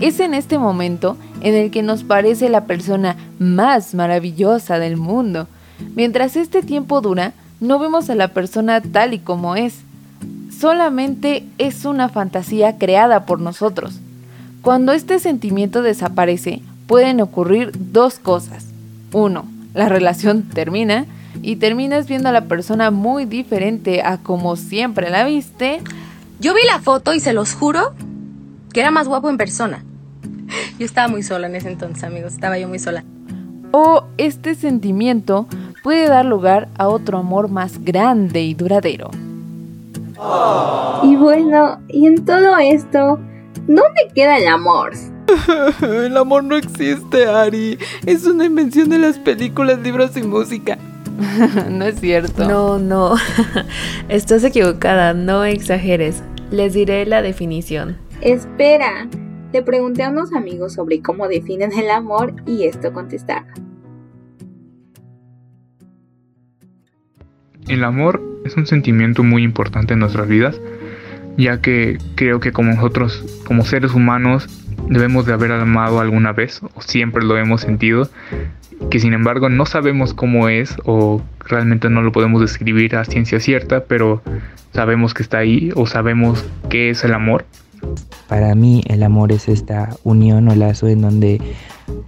Es 0.00 0.20
en 0.20 0.34
este 0.34 0.58
momento 0.58 1.16
en 1.40 1.54
el 1.54 1.70
que 1.70 1.82
nos 1.82 2.04
parece 2.04 2.48
la 2.48 2.64
persona 2.64 3.16
más 3.38 3.94
maravillosa 3.94 4.78
del 4.78 4.96
mundo. 4.96 5.48
Mientras 5.94 6.36
este 6.36 6.62
tiempo 6.62 7.00
dura, 7.00 7.32
no 7.60 7.78
vemos 7.78 8.10
a 8.10 8.14
la 8.14 8.28
persona 8.28 8.80
tal 8.80 9.14
y 9.14 9.18
como 9.18 9.56
es. 9.56 9.80
Solamente 10.58 11.44
es 11.58 11.84
una 11.84 12.08
fantasía 12.08 12.78
creada 12.78 13.26
por 13.26 13.40
nosotros. 13.40 14.00
Cuando 14.62 14.92
este 14.92 15.18
sentimiento 15.18 15.82
desaparece, 15.82 16.62
pueden 16.86 17.20
ocurrir 17.20 17.72
dos 17.92 18.18
cosas. 18.18 18.66
Uno, 19.12 19.44
la 19.74 19.88
relación 19.88 20.42
termina 20.42 21.06
y 21.42 21.56
terminas 21.56 22.08
viendo 22.08 22.28
a 22.28 22.32
la 22.32 22.46
persona 22.46 22.90
muy 22.90 23.26
diferente 23.26 24.02
a 24.02 24.18
como 24.18 24.56
siempre 24.56 25.10
la 25.10 25.24
viste. 25.24 25.82
Yo 26.40 26.54
vi 26.54 26.60
la 26.66 26.80
foto 26.80 27.14
y 27.14 27.20
se 27.20 27.32
los 27.32 27.54
juro 27.54 27.94
que 28.72 28.80
era 28.80 28.90
más 28.90 29.08
guapo 29.08 29.30
en 29.30 29.36
persona. 29.36 29.85
Yo 30.78 30.86
estaba 30.86 31.08
muy 31.08 31.22
sola 31.22 31.46
en 31.46 31.56
ese 31.56 31.68
entonces, 31.68 32.04
amigos, 32.04 32.34
estaba 32.34 32.58
yo 32.58 32.68
muy 32.68 32.78
sola. 32.78 33.04
O 33.72 34.04
este 34.16 34.54
sentimiento 34.54 35.46
puede 35.82 36.08
dar 36.08 36.24
lugar 36.24 36.68
a 36.76 36.88
otro 36.88 37.18
amor 37.18 37.48
más 37.48 37.84
grande 37.84 38.42
y 38.42 38.54
duradero. 38.54 39.10
Y 41.02 41.16
bueno, 41.16 41.80
y 41.88 42.06
en 42.06 42.24
todo 42.24 42.56
esto, 42.58 43.20
¿dónde 43.66 44.10
queda 44.14 44.38
el 44.38 44.48
amor? 44.48 44.92
el 45.82 46.16
amor 46.16 46.44
no 46.44 46.56
existe, 46.56 47.26
Ari. 47.26 47.78
Es 48.06 48.26
una 48.26 48.44
invención 48.44 48.88
de 48.88 48.98
las 48.98 49.18
películas, 49.18 49.78
libros 49.80 50.16
y 50.16 50.22
música. 50.22 50.78
no 51.70 51.84
es 51.84 52.00
cierto. 52.00 52.48
No, 52.48 52.78
no. 52.78 53.14
Estás 54.08 54.44
equivocada, 54.44 55.14
no 55.14 55.44
exageres. 55.44 56.22
Les 56.50 56.74
diré 56.74 57.06
la 57.06 57.22
definición. 57.22 57.96
Espera. 58.20 59.08
Le 59.52 59.62
pregunté 59.62 60.02
a 60.02 60.10
unos 60.10 60.32
amigos 60.32 60.74
sobre 60.74 61.00
cómo 61.00 61.28
definen 61.28 61.72
el 61.72 61.90
amor 61.90 62.34
y 62.46 62.64
esto 62.64 62.92
contestaron. 62.92 63.48
El 67.68 67.84
amor 67.84 68.22
es 68.44 68.56
un 68.56 68.66
sentimiento 68.66 69.22
muy 69.22 69.42
importante 69.42 69.94
en 69.94 70.00
nuestras 70.00 70.28
vidas, 70.28 70.60
ya 71.36 71.60
que 71.60 71.98
creo 72.14 72.38
que 72.38 72.52
como 72.52 72.72
nosotros, 72.72 73.24
como 73.44 73.64
seres 73.64 73.92
humanos, 73.92 74.48
debemos 74.88 75.26
de 75.26 75.32
haber 75.32 75.52
amado 75.52 76.00
alguna 76.00 76.32
vez 76.32 76.60
o 76.74 76.82
siempre 76.82 77.24
lo 77.24 77.36
hemos 77.36 77.60
sentido, 77.60 78.08
que 78.90 79.00
sin 79.00 79.14
embargo 79.14 79.48
no 79.48 79.66
sabemos 79.66 80.14
cómo 80.14 80.48
es 80.48 80.76
o 80.84 81.22
realmente 81.40 81.90
no 81.90 82.02
lo 82.02 82.12
podemos 82.12 82.40
describir 82.40 82.96
a 82.96 83.04
ciencia 83.04 83.40
cierta, 83.40 83.84
pero 83.84 84.22
sabemos 84.72 85.14
que 85.14 85.22
está 85.22 85.38
ahí 85.38 85.70
o 85.74 85.86
sabemos 85.86 86.44
qué 86.68 86.90
es 86.90 87.04
el 87.04 87.14
amor. 87.14 87.44
Para 88.28 88.54
mí 88.54 88.82
el 88.88 89.02
amor 89.02 89.32
es 89.32 89.48
esta 89.48 89.96
unión 90.04 90.48
o 90.48 90.54
lazo 90.54 90.88
en 90.88 91.02
donde 91.02 91.40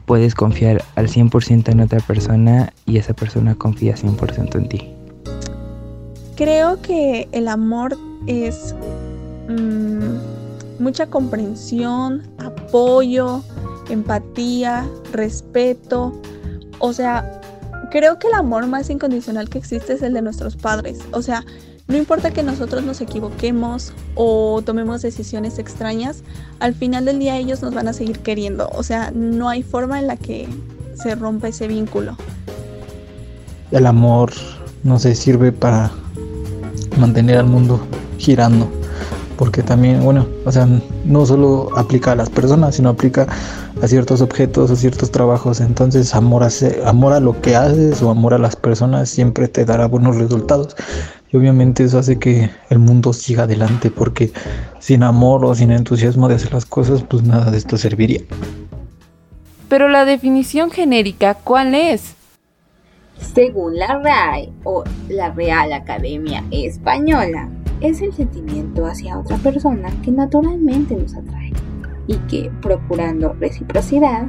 puedes 0.06 0.34
confiar 0.34 0.82
al 0.96 1.08
100% 1.08 1.70
en 1.70 1.80
otra 1.80 2.00
persona 2.00 2.72
y 2.86 2.98
esa 2.98 3.14
persona 3.14 3.54
confía 3.54 3.94
100% 3.94 4.56
en 4.56 4.68
ti. 4.68 4.88
Creo 6.36 6.80
que 6.82 7.28
el 7.32 7.48
amor 7.48 7.96
es 8.26 8.74
mm, 9.48 10.82
mucha 10.82 11.06
comprensión, 11.06 12.22
apoyo, 12.38 13.42
empatía, 13.90 14.88
respeto. 15.12 16.20
O 16.78 16.92
sea, 16.92 17.40
creo 17.90 18.18
que 18.18 18.28
el 18.28 18.34
amor 18.34 18.66
más 18.66 18.90
incondicional 18.90 19.48
que 19.48 19.58
existe 19.58 19.94
es 19.94 20.02
el 20.02 20.12
de 20.12 20.22
nuestros 20.22 20.56
padres. 20.56 21.00
O 21.12 21.22
sea, 21.22 21.44
no 21.88 21.96
importa 21.96 22.30
que 22.30 22.42
nosotros 22.42 22.84
nos 22.84 23.00
equivoquemos 23.00 23.94
o 24.14 24.60
tomemos 24.62 25.00
decisiones 25.00 25.58
extrañas, 25.58 26.22
al 26.60 26.74
final 26.74 27.06
del 27.06 27.18
día 27.18 27.38
ellos 27.38 27.62
nos 27.62 27.72
van 27.72 27.88
a 27.88 27.94
seguir 27.94 28.18
queriendo. 28.18 28.68
O 28.74 28.82
sea, 28.82 29.10
no 29.14 29.48
hay 29.48 29.62
forma 29.62 29.98
en 29.98 30.06
la 30.06 30.16
que 30.16 30.46
se 31.02 31.14
rompa 31.14 31.48
ese 31.48 31.66
vínculo. 31.66 32.14
El 33.70 33.86
amor, 33.86 34.32
no 34.84 34.98
se 34.98 35.14
sirve 35.14 35.50
para 35.50 35.90
mantener 36.98 37.38
al 37.38 37.46
mundo 37.46 37.80
girando. 38.18 38.68
Porque 39.38 39.62
también, 39.62 40.02
bueno, 40.02 40.26
o 40.44 40.52
sea, 40.52 40.68
no 41.04 41.24
solo 41.24 41.70
aplica 41.76 42.12
a 42.12 42.16
las 42.16 42.28
personas, 42.28 42.74
sino 42.74 42.88
aplica 42.90 43.26
a 43.80 43.86
ciertos 43.86 44.20
objetos, 44.20 44.70
a 44.70 44.76
ciertos 44.76 45.12
trabajos. 45.12 45.60
Entonces, 45.60 46.14
amor 46.14 46.42
a, 46.42 46.48
amor 46.86 47.12
a 47.12 47.20
lo 47.20 47.40
que 47.40 47.54
haces 47.54 48.02
o 48.02 48.10
amor 48.10 48.34
a 48.34 48.38
las 48.38 48.56
personas 48.56 49.08
siempre 49.08 49.46
te 49.46 49.64
dará 49.64 49.86
buenos 49.86 50.16
resultados. 50.16 50.74
Y 51.30 51.36
obviamente 51.36 51.84
eso 51.84 51.98
hace 51.98 52.18
que 52.18 52.50
el 52.70 52.78
mundo 52.78 53.12
siga 53.12 53.42
adelante, 53.42 53.90
porque 53.90 54.32
sin 54.78 55.02
amor 55.02 55.44
o 55.44 55.54
sin 55.54 55.70
entusiasmo 55.70 56.28
de 56.28 56.36
hacer 56.36 56.54
las 56.54 56.64
cosas, 56.64 57.02
pues 57.02 57.22
nada 57.22 57.50
de 57.50 57.58
esto 57.58 57.76
serviría. 57.76 58.20
Pero 59.68 59.88
la 59.88 60.06
definición 60.06 60.70
genérica, 60.70 61.34
¿cuál 61.34 61.74
es? 61.74 62.14
Según 63.34 63.76
la 63.76 64.00
RAE 64.02 64.50
o 64.64 64.84
la 65.08 65.30
Real 65.32 65.72
Academia 65.74 66.42
Española, 66.50 67.50
es 67.80 68.00
el 68.00 68.12
sentimiento 68.14 68.86
hacia 68.86 69.18
otra 69.18 69.36
persona 69.36 69.90
que 70.02 70.10
naturalmente 70.10 70.96
nos 70.96 71.14
atrae 71.14 71.52
y 72.06 72.16
que, 72.28 72.50
procurando 72.62 73.34
reciprocidad 73.34 74.26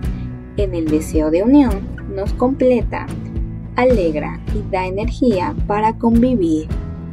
en 0.57 0.75
el 0.75 0.89
deseo 0.89 1.31
de 1.31 1.43
unión, 1.43 1.87
nos 2.13 2.33
completa, 2.33 3.05
alegra 3.75 4.39
y 4.53 4.69
da 4.69 4.85
energía 4.85 5.55
para 5.65 5.97
convivir 5.97 6.67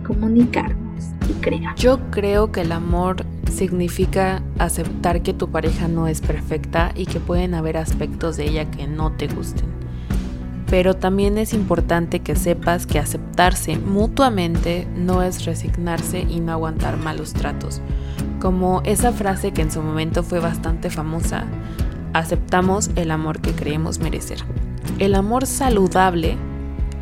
comunicarnos 0.06 1.04
y 1.28 1.32
crear. 1.40 1.74
Yo 1.76 1.98
creo 2.10 2.52
que 2.52 2.62
el 2.62 2.72
amor 2.72 3.24
significa 3.50 4.42
aceptar 4.58 5.22
que 5.22 5.32
tu 5.32 5.50
pareja 5.50 5.88
no 5.88 6.06
es 6.06 6.20
perfecta 6.20 6.92
y 6.94 7.06
que 7.06 7.20
pueden 7.20 7.54
haber 7.54 7.76
aspectos 7.76 8.36
de 8.36 8.44
ella 8.44 8.70
que 8.70 8.86
no 8.86 9.12
te 9.12 9.26
gusten. 9.26 9.66
Pero 10.68 10.94
también 10.94 11.38
es 11.38 11.52
importante 11.54 12.20
que 12.20 12.34
sepas 12.34 12.86
que 12.86 12.98
aceptarse 12.98 13.78
mutuamente 13.78 14.86
no 14.96 15.22
es 15.22 15.44
resignarse 15.44 16.20
y 16.20 16.40
no 16.40 16.52
aguantar 16.52 16.96
malos 16.96 17.32
tratos. 17.32 17.80
Como 18.40 18.82
esa 18.84 19.12
frase 19.12 19.52
que 19.52 19.62
en 19.62 19.70
su 19.70 19.80
momento 19.80 20.22
fue 20.22 20.40
bastante 20.40 20.90
famosa, 20.90 21.44
aceptamos 22.12 22.90
el 22.96 23.10
amor 23.10 23.40
que 23.40 23.52
creemos 23.52 24.00
merecer. 24.00 24.38
El 24.98 25.14
amor 25.14 25.46
saludable 25.46 26.36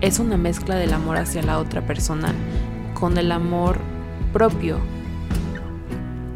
es 0.00 0.18
una 0.18 0.36
mezcla 0.36 0.76
del 0.76 0.92
amor 0.92 1.16
hacia 1.16 1.42
la 1.42 1.58
otra 1.58 1.86
persona 1.86 2.34
con 2.94 3.18
el 3.18 3.32
amor 3.32 3.78
propio. 4.32 4.78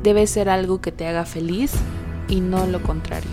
Debe 0.03 0.27
ser 0.27 0.49
algo 0.49 0.81
que 0.81 0.93
te 0.93 1.07
haga 1.07 1.25
feliz 1.25 1.73
y 2.29 2.41
no 2.41 2.67
lo 2.67 2.83
contrario. 2.83 3.31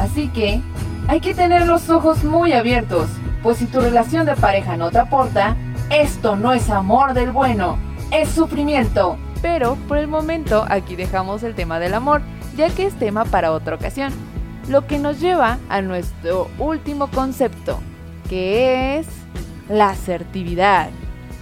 Así 0.00 0.28
que 0.28 0.60
hay 1.06 1.20
que 1.20 1.34
tener 1.34 1.66
los 1.66 1.90
ojos 1.90 2.24
muy 2.24 2.52
abiertos, 2.52 3.08
pues 3.42 3.58
si 3.58 3.66
tu 3.66 3.80
relación 3.80 4.26
de 4.26 4.34
pareja 4.34 4.76
no 4.76 4.90
te 4.90 4.98
aporta, 4.98 5.56
esto 5.90 6.34
no 6.34 6.52
es 6.52 6.70
amor 6.70 7.14
del 7.14 7.30
bueno, 7.30 7.78
es 8.10 8.30
sufrimiento. 8.30 9.18
Pero 9.42 9.76
por 9.86 9.98
el 9.98 10.08
momento 10.08 10.64
aquí 10.68 10.96
dejamos 10.96 11.42
el 11.42 11.54
tema 11.54 11.78
del 11.78 11.92
amor, 11.94 12.22
ya 12.56 12.70
que 12.70 12.86
es 12.86 12.94
tema 12.94 13.24
para 13.26 13.52
otra 13.52 13.74
ocasión. 13.74 14.12
Lo 14.68 14.86
que 14.86 14.98
nos 14.98 15.20
lleva 15.20 15.58
a 15.68 15.82
nuestro 15.82 16.48
último 16.58 17.08
concepto, 17.08 17.78
que 18.30 18.98
es 18.98 19.06
la 19.68 19.90
asertividad. 19.90 20.88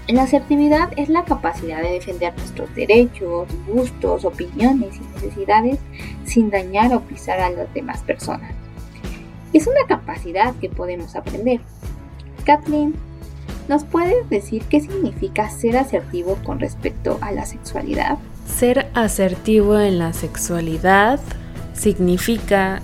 La 0.09 0.25
asertividad 0.25 0.91
es 0.97 1.09
la 1.09 1.25
capacidad 1.25 1.81
de 1.81 1.93
defender 1.93 2.35
nuestros 2.37 2.75
derechos, 2.75 3.47
gustos, 3.69 4.25
opiniones 4.25 4.97
y 4.97 5.15
necesidades 5.15 5.79
sin 6.25 6.51
dañar 6.51 6.93
o 6.93 7.03
pisar 7.03 7.38
a 7.38 7.51
las 7.51 7.73
demás 7.73 8.01
personas. 8.01 8.53
Es 9.53 9.69
una 9.69 9.87
capacidad 9.87 10.55
que 10.57 10.69
podemos 10.69 11.15
aprender. 11.15 11.61
Kathleen, 12.45 12.95
¿nos 13.69 13.85
puedes 13.85 14.29
decir 14.29 14.65
qué 14.65 14.81
significa 14.81 15.49
ser 15.51 15.77
asertivo 15.77 16.37
con 16.45 16.59
respecto 16.59 17.19
a 17.21 17.31
la 17.31 17.47
sexualidad? 17.47 18.19
Ser 18.47 18.91
asertivo 18.95 19.79
en 19.79 20.01
la 20.01 20.12
sexualidad 20.12 21.21
significa, 21.75 22.83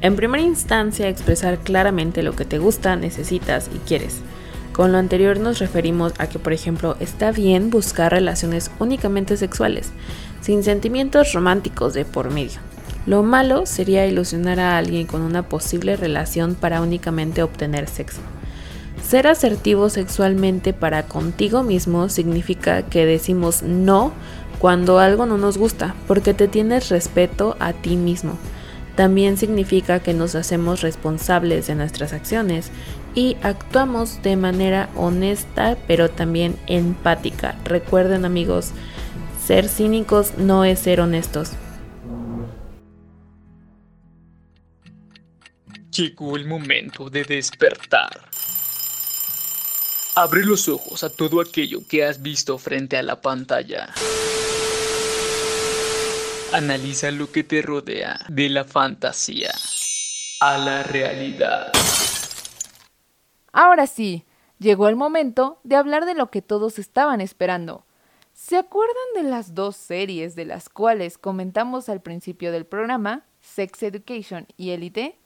en 0.00 0.14
primera 0.14 0.44
instancia, 0.44 1.08
expresar 1.08 1.58
claramente 1.58 2.22
lo 2.22 2.36
que 2.36 2.44
te 2.44 2.58
gusta, 2.58 2.94
necesitas 2.94 3.68
y 3.74 3.78
quieres 3.78 4.22
con 4.72 4.92
lo 4.92 4.98
anterior 4.98 5.38
nos 5.38 5.58
referimos 5.58 6.12
a 6.18 6.28
que, 6.28 6.38
por 6.38 6.52
ejemplo, 6.52 6.96
está 7.00 7.30
bien 7.30 7.70
buscar 7.70 8.12
relaciones 8.12 8.70
únicamente 8.78 9.36
sexuales, 9.36 9.92
sin 10.40 10.62
sentimientos 10.62 11.32
románticos 11.32 11.94
de 11.94 12.04
por 12.04 12.30
medio. 12.30 12.60
Lo 13.06 13.22
malo 13.22 13.66
sería 13.66 14.06
ilusionar 14.06 14.60
a 14.60 14.78
alguien 14.78 15.06
con 15.06 15.22
una 15.22 15.42
posible 15.42 15.96
relación 15.96 16.54
para 16.54 16.80
únicamente 16.80 17.42
obtener 17.42 17.88
sexo. 17.88 18.20
Ser 19.06 19.26
asertivo 19.26 19.88
sexualmente 19.88 20.72
para 20.72 21.02
contigo 21.02 21.62
mismo 21.64 22.08
significa 22.08 22.82
que 22.82 23.04
decimos 23.04 23.62
no 23.62 24.12
cuando 24.58 25.00
algo 25.00 25.26
no 25.26 25.38
nos 25.38 25.58
gusta, 25.58 25.96
porque 26.06 26.34
te 26.34 26.46
tienes 26.46 26.88
respeto 26.88 27.56
a 27.58 27.72
ti 27.72 27.96
mismo. 27.96 28.38
También 28.94 29.36
significa 29.36 30.00
que 30.00 30.14
nos 30.14 30.34
hacemos 30.34 30.82
responsables 30.82 31.66
de 31.66 31.74
nuestras 31.74 32.12
acciones 32.12 32.70
y 33.14 33.36
actuamos 33.42 34.22
de 34.22 34.36
manera 34.36 34.88
honesta 34.96 35.76
pero 35.86 36.10
también 36.10 36.56
empática. 36.66 37.56
Recuerden 37.64 38.24
amigos, 38.24 38.72
ser 39.44 39.68
cínicos 39.68 40.38
no 40.38 40.64
es 40.64 40.78
ser 40.78 41.00
honestos. 41.00 41.50
Llegó 45.90 46.36
el 46.36 46.46
momento 46.46 47.10
de 47.10 47.24
despertar. 47.24 48.28
Abre 50.14 50.44
los 50.44 50.68
ojos 50.68 51.04
a 51.04 51.10
todo 51.10 51.40
aquello 51.40 51.80
que 51.88 52.04
has 52.04 52.22
visto 52.22 52.58
frente 52.58 52.96
a 52.96 53.02
la 53.02 53.20
pantalla. 53.20 53.88
Analiza 56.52 57.10
lo 57.10 57.30
que 57.32 57.44
te 57.44 57.62
rodea 57.62 58.20
de 58.28 58.50
la 58.50 58.64
fantasía 58.64 59.52
a 60.40 60.58
la 60.58 60.82
realidad. 60.82 61.72
Ahora 63.52 63.86
sí, 63.86 64.24
llegó 64.58 64.88
el 64.88 64.96
momento 64.96 65.60
de 65.62 65.76
hablar 65.76 66.06
de 66.06 66.14
lo 66.14 66.30
que 66.30 66.40
todos 66.40 66.78
estaban 66.78 67.20
esperando. 67.20 67.84
¿Se 68.32 68.56
acuerdan 68.56 68.96
de 69.14 69.24
las 69.24 69.54
dos 69.54 69.76
series 69.76 70.34
de 70.34 70.46
las 70.46 70.70
cuales 70.70 71.18
comentamos 71.18 71.90
al 71.90 72.00
principio 72.00 72.50
del 72.50 72.64
programa, 72.64 73.26
Sex 73.42 73.82
Education 73.82 74.46
y 74.56 74.70
Elite? 74.70 75.18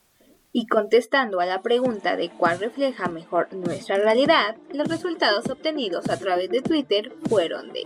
Y 0.52 0.66
contestando 0.66 1.38
a 1.38 1.46
la 1.46 1.62
pregunta 1.62 2.16
de 2.16 2.30
cuál 2.30 2.58
refleja 2.58 3.08
mejor 3.08 3.52
nuestra 3.54 3.96
realidad, 3.96 4.56
los 4.72 4.88
resultados 4.88 5.48
obtenidos 5.48 6.08
a 6.08 6.18
través 6.18 6.50
de 6.50 6.62
Twitter 6.62 7.12
fueron 7.28 7.72
de 7.72 7.82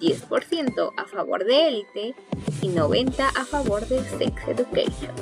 10% 0.00 0.92
a 0.96 1.04
favor 1.06 1.44
de 1.44 1.68
Elite 1.68 2.14
y 2.60 2.68
90% 2.68 3.20
a 3.20 3.44
favor 3.44 3.86
de 3.86 4.02
Sex 4.02 4.48
Education. 4.48 5.14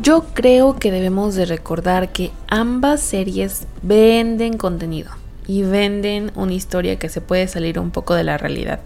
Yo 0.00 0.26
creo 0.32 0.76
que 0.76 0.92
debemos 0.92 1.34
de 1.34 1.44
recordar 1.44 2.12
que 2.12 2.30
ambas 2.46 3.00
series 3.00 3.66
venden 3.82 4.56
contenido 4.56 5.10
y 5.48 5.62
venden 5.62 6.30
una 6.36 6.52
historia 6.52 7.00
que 7.00 7.08
se 7.08 7.20
puede 7.20 7.48
salir 7.48 7.80
un 7.80 7.90
poco 7.90 8.14
de 8.14 8.22
la 8.22 8.38
realidad. 8.38 8.78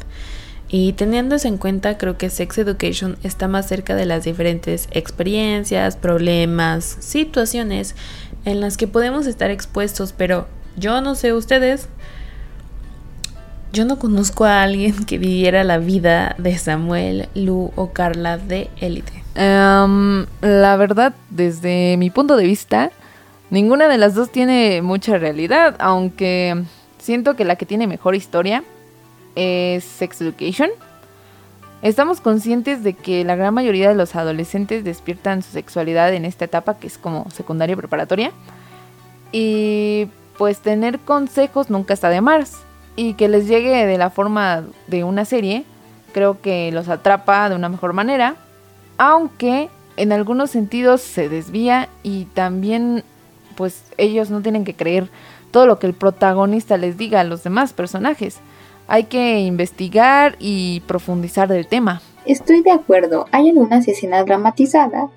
Y 0.70 0.94
teniendo 0.94 1.34
eso 1.34 1.48
en 1.48 1.58
cuenta, 1.58 1.98
creo 1.98 2.16
que 2.16 2.30
Sex 2.30 2.56
Education 2.56 3.18
está 3.22 3.46
más 3.46 3.68
cerca 3.68 3.94
de 3.94 4.06
las 4.06 4.24
diferentes 4.24 4.88
experiencias, 4.90 5.96
problemas, 5.96 6.96
situaciones 7.00 7.94
en 8.46 8.62
las 8.62 8.78
que 8.78 8.88
podemos 8.88 9.26
estar 9.26 9.50
expuestos, 9.50 10.14
pero 10.14 10.46
yo 10.78 11.02
no 11.02 11.14
sé 11.14 11.34
ustedes, 11.34 11.88
yo 13.74 13.84
no 13.84 13.98
conozco 13.98 14.46
a 14.46 14.62
alguien 14.62 15.04
que 15.04 15.18
viviera 15.18 15.62
la 15.62 15.76
vida 15.76 16.36
de 16.38 16.56
Samuel, 16.56 17.28
Lu 17.34 17.70
o 17.76 17.92
Carla 17.92 18.38
de 18.38 18.70
Élite. 18.80 19.21
Em, 19.34 20.26
la 20.40 20.76
verdad, 20.76 21.14
desde 21.30 21.96
mi 21.96 22.10
punto 22.10 22.36
de 22.36 22.44
vista, 22.44 22.90
ninguna 23.50 23.88
de 23.88 23.98
las 23.98 24.14
dos 24.14 24.30
tiene 24.30 24.82
mucha 24.82 25.18
realidad, 25.18 25.76
aunque 25.78 26.64
siento 26.98 27.34
que 27.34 27.44
la 27.44 27.56
que 27.56 27.66
tiene 27.66 27.86
mejor 27.86 28.14
historia 28.14 28.62
es 29.34 29.84
Sex 29.84 30.20
Education. 30.20 30.70
Estamos 31.80 32.20
conscientes 32.20 32.84
de 32.84 32.92
que 32.92 33.24
la 33.24 33.34
gran 33.34 33.54
mayoría 33.54 33.88
de 33.88 33.94
los 33.94 34.14
adolescentes 34.14 34.84
despiertan 34.84 35.42
su 35.42 35.50
sexualidad 35.50 36.12
en 36.14 36.24
esta 36.24 36.44
etapa 36.44 36.78
que 36.78 36.86
es 36.86 36.98
como 36.98 37.28
secundaria 37.30 37.76
preparatoria. 37.76 38.30
Y 39.32 40.08
pues 40.38 40.58
tener 40.58 41.00
consejos 41.00 41.70
nunca 41.70 41.94
está 41.94 42.08
de 42.08 42.20
más. 42.20 42.62
Y 42.94 43.14
que 43.14 43.28
les 43.28 43.48
llegue 43.48 43.86
de 43.86 43.98
la 43.98 44.10
forma 44.10 44.64
de 44.86 45.02
una 45.02 45.24
serie, 45.24 45.64
creo 46.12 46.40
que 46.40 46.70
los 46.72 46.88
atrapa 46.88 47.48
de 47.48 47.56
una 47.56 47.70
mejor 47.70 47.94
manera 47.94 48.36
aunque 49.02 49.68
en 49.96 50.12
algunos 50.12 50.52
sentidos 50.52 51.00
se 51.00 51.28
desvía 51.28 51.88
y 52.04 52.26
también 52.26 53.02
pues 53.56 53.82
ellos 53.98 54.30
no 54.30 54.42
tienen 54.42 54.62
que 54.62 54.74
creer 54.74 55.08
todo 55.50 55.66
lo 55.66 55.80
que 55.80 55.88
el 55.88 55.92
protagonista 55.92 56.76
les 56.76 56.96
diga 56.96 57.18
a 57.18 57.24
los 57.24 57.42
demás 57.42 57.72
personajes. 57.72 58.38
Hay 58.86 59.04
que 59.04 59.40
investigar 59.40 60.36
y 60.38 60.82
profundizar 60.86 61.48
del 61.48 61.66
tema. 61.66 62.00
Estoy 62.26 62.62
de 62.62 62.70
acuerdo, 62.70 63.26
hay 63.32 63.48
algunas 63.48 63.88
escenas 63.88 64.24
dramatizadas, 64.24 65.10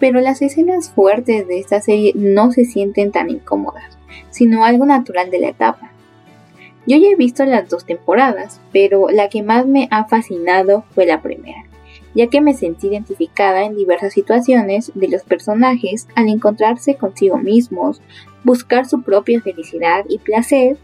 pero 0.00 0.20
las 0.20 0.42
escenas 0.42 0.90
fuertes 0.90 1.46
de 1.46 1.60
esta 1.60 1.80
serie 1.80 2.10
no 2.16 2.50
se 2.50 2.64
sienten 2.64 3.12
tan 3.12 3.30
incómodas, 3.30 3.96
sino 4.30 4.64
algo 4.64 4.86
natural 4.86 5.30
de 5.30 5.38
la 5.38 5.50
etapa. 5.50 5.92
Yo 6.84 6.96
ya 6.96 7.10
he 7.10 7.14
visto 7.14 7.44
las 7.44 7.68
dos 7.68 7.86
temporadas, 7.86 8.60
pero 8.72 9.08
la 9.08 9.28
que 9.28 9.44
más 9.44 9.66
me 9.66 9.86
ha 9.92 10.06
fascinado 10.06 10.82
fue 10.96 11.06
la 11.06 11.22
primera 11.22 11.69
ya 12.14 12.26
que 12.26 12.40
me 12.40 12.54
sentí 12.54 12.88
identificada 12.88 13.64
en 13.64 13.76
diversas 13.76 14.12
situaciones 14.12 14.92
de 14.94 15.08
los 15.08 15.22
personajes 15.22 16.08
al 16.14 16.28
encontrarse 16.28 16.96
consigo 16.96 17.38
mismos, 17.38 18.00
buscar 18.44 18.86
su 18.86 19.02
propia 19.02 19.40
felicidad 19.40 20.04
y 20.08 20.18
placer, 20.18 20.76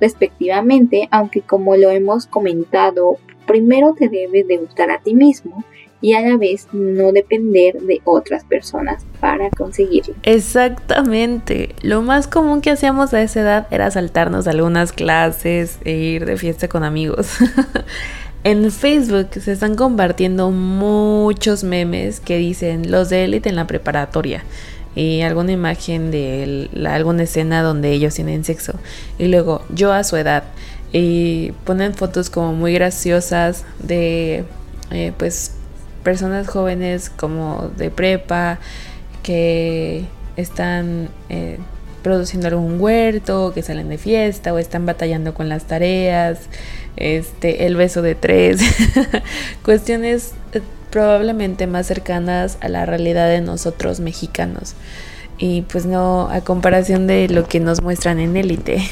respectivamente, 0.00 1.08
aunque 1.10 1.40
como 1.40 1.76
lo 1.76 1.90
hemos 1.90 2.26
comentado, 2.26 3.18
primero 3.46 3.94
te 3.94 4.08
debes 4.08 4.46
de 4.46 4.58
gustar 4.58 4.90
a 4.90 5.00
ti 5.00 5.14
mismo 5.14 5.64
y 6.00 6.14
a 6.14 6.22
la 6.22 6.36
vez 6.36 6.68
no 6.72 7.12
depender 7.12 7.80
de 7.80 8.00
otras 8.04 8.44
personas 8.44 9.04
para 9.20 9.50
conseguirlo. 9.50 10.14
Exactamente. 10.22 11.74
Lo 11.82 12.00
más 12.02 12.26
común 12.26 12.60
que 12.60 12.70
hacíamos 12.70 13.12
a 13.12 13.20
esa 13.22 13.40
edad 13.40 13.66
era 13.70 13.90
saltarnos 13.90 14.46
algunas 14.46 14.92
clases 14.92 15.78
e 15.84 15.92
ir 15.92 16.24
de 16.24 16.36
fiesta 16.36 16.68
con 16.68 16.84
amigos. 16.84 17.36
En 18.42 18.70
Facebook 18.70 19.28
se 19.38 19.52
están 19.52 19.74
compartiendo 19.74 20.50
muchos 20.50 21.62
memes 21.62 22.20
que 22.20 22.38
dicen 22.38 22.90
los 22.90 23.10
de 23.10 23.24
élite 23.24 23.50
en 23.50 23.56
la 23.56 23.66
preparatoria 23.66 24.44
y 24.94 25.20
alguna 25.20 25.52
imagen 25.52 26.10
de 26.10 26.70
alguna 26.86 27.24
escena 27.24 27.62
donde 27.62 27.92
ellos 27.92 28.14
tienen 28.14 28.44
sexo. 28.44 28.72
Y 29.18 29.28
luego 29.28 29.62
yo 29.68 29.92
a 29.92 30.04
su 30.04 30.16
edad 30.16 30.44
y 30.90 31.52
ponen 31.64 31.94
fotos 31.94 32.30
como 32.30 32.54
muy 32.54 32.72
graciosas 32.72 33.64
de 33.78 34.44
eh, 34.90 35.12
pues 35.18 35.52
personas 36.02 36.48
jóvenes 36.48 37.10
como 37.10 37.70
de 37.76 37.90
prepa 37.90 38.58
que 39.22 40.06
están 40.36 41.10
eh, 41.28 41.58
produciendo 42.02 42.48
algún 42.48 42.80
huerto, 42.80 43.52
que 43.54 43.62
salen 43.62 43.90
de 43.90 43.98
fiesta 43.98 44.54
o 44.54 44.58
están 44.58 44.86
batallando 44.86 45.34
con 45.34 45.48
las 45.50 45.64
tareas 45.64 46.38
este, 47.00 47.66
el 47.66 47.76
beso 47.76 48.02
de 48.02 48.14
tres, 48.14 48.60
cuestiones 49.64 50.34
eh, 50.52 50.60
probablemente 50.90 51.66
más 51.66 51.86
cercanas 51.86 52.58
a 52.60 52.68
la 52.68 52.86
realidad 52.86 53.28
de 53.28 53.40
nosotros 53.40 54.00
mexicanos 54.00 54.74
y 55.38 55.62
pues 55.62 55.86
no 55.86 56.28
a 56.28 56.42
comparación 56.42 57.06
de 57.06 57.28
lo 57.28 57.48
que 57.48 57.60
nos 57.60 57.82
muestran 57.82 58.20
en 58.20 58.36
élite. 58.36 58.82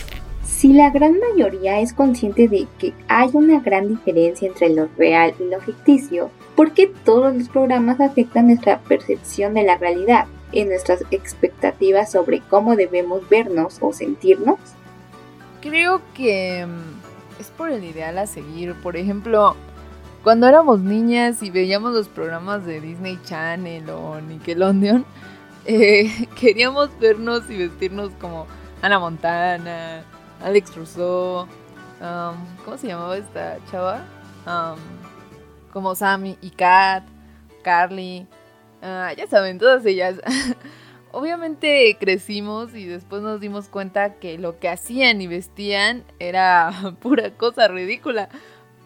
Si 0.43 0.73
la 0.73 0.91
gran 0.91 1.17
mayoría 1.21 1.81
es 1.81 1.93
consciente 1.93 2.49
de 2.49 2.67
que 2.79 2.93
hay 3.07 3.29
una 3.35 3.61
gran 3.61 3.87
diferencia 3.87 4.49
entre 4.49 4.71
lo 4.71 4.89
real 4.97 5.35
y 5.39 5.45
lo 5.45 5.61
ficticio, 5.61 6.31
¿por 6.57 6.73
qué 6.73 6.91
todos 7.05 7.37
los 7.37 7.49
programas 7.49 8.01
afectan 8.01 8.47
nuestra 8.47 8.81
percepción 8.81 9.55
de 9.55 9.63
la 9.63 9.77
realidad 9.77 10.27
y 10.51 10.65
nuestras 10.65 11.05
expectativas 11.11 12.11
sobre 12.11 12.41
cómo 12.41 12.75
debemos 12.75 13.29
vernos 13.29 13.79
o 13.81 13.93
sentirnos? 13.93 14.59
Creo 15.61 16.01
que 16.15 16.67
mm, 16.67 17.08
es 17.39 17.51
por 17.51 17.71
el 17.71 17.85
ideal 17.85 18.19
a 18.19 18.27
seguir. 18.27 18.75
Por 18.75 18.97
ejemplo, 18.97 19.57
cuando 20.23 20.47
éramos 20.47 20.81
niñas 20.81 21.43
y 21.43 21.51
veíamos 21.51 21.93
los 21.93 22.09
programas 22.09 22.67
de 22.67 22.81
Disney 22.81 23.19
Channel 23.25 23.89
o 23.91 24.21
Nickelodeon, 24.21 25.05
eh, 25.67 26.29
queríamos 26.39 26.91
vernos 26.99 27.49
y 27.51 27.59
vestirnos 27.59 28.11
como 28.21 28.47
Ana 28.83 28.99
Montana, 28.99 30.03
Alex 30.43 30.77
Rousseau, 30.77 31.43
um, 32.01 32.37
¿cómo 32.65 32.77
se 32.77 32.89
llamaba 32.89 33.17
esta 33.17 33.59
chava? 33.71 34.05
Um, 34.47 34.79
como 35.73 35.95
Sammy 35.95 36.39
y 36.41 36.51
Kat, 36.51 37.05
Carly, 37.63 38.27
ah, 38.83 39.13
ya 39.17 39.27
saben, 39.27 39.59
todas 39.59 39.85
ellas. 39.85 40.17
Obviamente 41.13 41.97
crecimos 41.99 42.75
y 42.75 42.85
después 42.85 43.23
nos 43.23 43.41
dimos 43.41 43.69
cuenta 43.69 44.15
que 44.15 44.37
lo 44.39 44.59
que 44.59 44.69
hacían 44.69 45.21
y 45.21 45.27
vestían 45.27 46.05
era 46.19 46.71
pura 47.01 47.31
cosa 47.31 47.69
ridícula, 47.69 48.29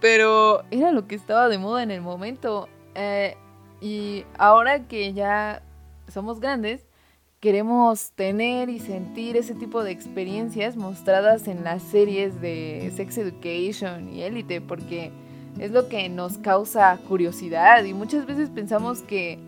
pero 0.01 0.63
era 0.71 0.93
lo 0.93 1.07
que 1.07 1.15
estaba 1.15 1.49
de 1.49 1.59
moda 1.59 1.83
en 1.83 1.91
el 1.91 2.01
momento. 2.01 2.69
Eh, 2.95 3.37
y 3.81 4.25
ahora 4.39 4.87
que 4.87 5.13
ya 5.13 5.63
somos 6.09 6.39
grandes, 6.39 6.87
queremos 7.41 8.13
tener 8.13 8.69
y 8.69 8.79
sentir 8.79 9.37
ese 9.37 9.55
tipo 9.55 9.83
de 9.83 9.91
experiencias 9.91 10.77
mostradas 10.77 11.49
en 11.49 11.65
las 11.65 11.83
series 11.83 12.41
de 12.41 12.93
Sex 12.95 13.19
Education 13.19 14.15
y 14.15 14.23
Elite, 14.23 14.61
porque 14.61 15.11
es 15.59 15.73
lo 15.73 15.89
que 15.89 16.09
nos 16.09 16.39
causa 16.39 16.97
curiosidad 17.09 17.83
y 17.83 17.95
muchas 17.95 18.27
veces 18.27 18.49
pensamos 18.49 19.03
que 19.03 19.41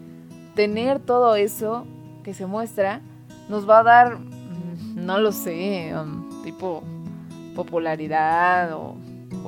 tener 0.56 0.98
todo 0.98 1.36
eso 1.36 1.86
que 2.24 2.34
se 2.34 2.46
muestra 2.46 3.00
nos 3.48 3.68
va 3.68 3.80
a 3.80 3.82
dar, 3.84 4.18
mm, 4.18 4.96
no 4.96 5.18
lo 5.18 5.30
sé, 5.30 5.92
um, 5.96 6.42
tipo 6.42 6.82
popularidad 7.54 8.72
o, 8.72 8.96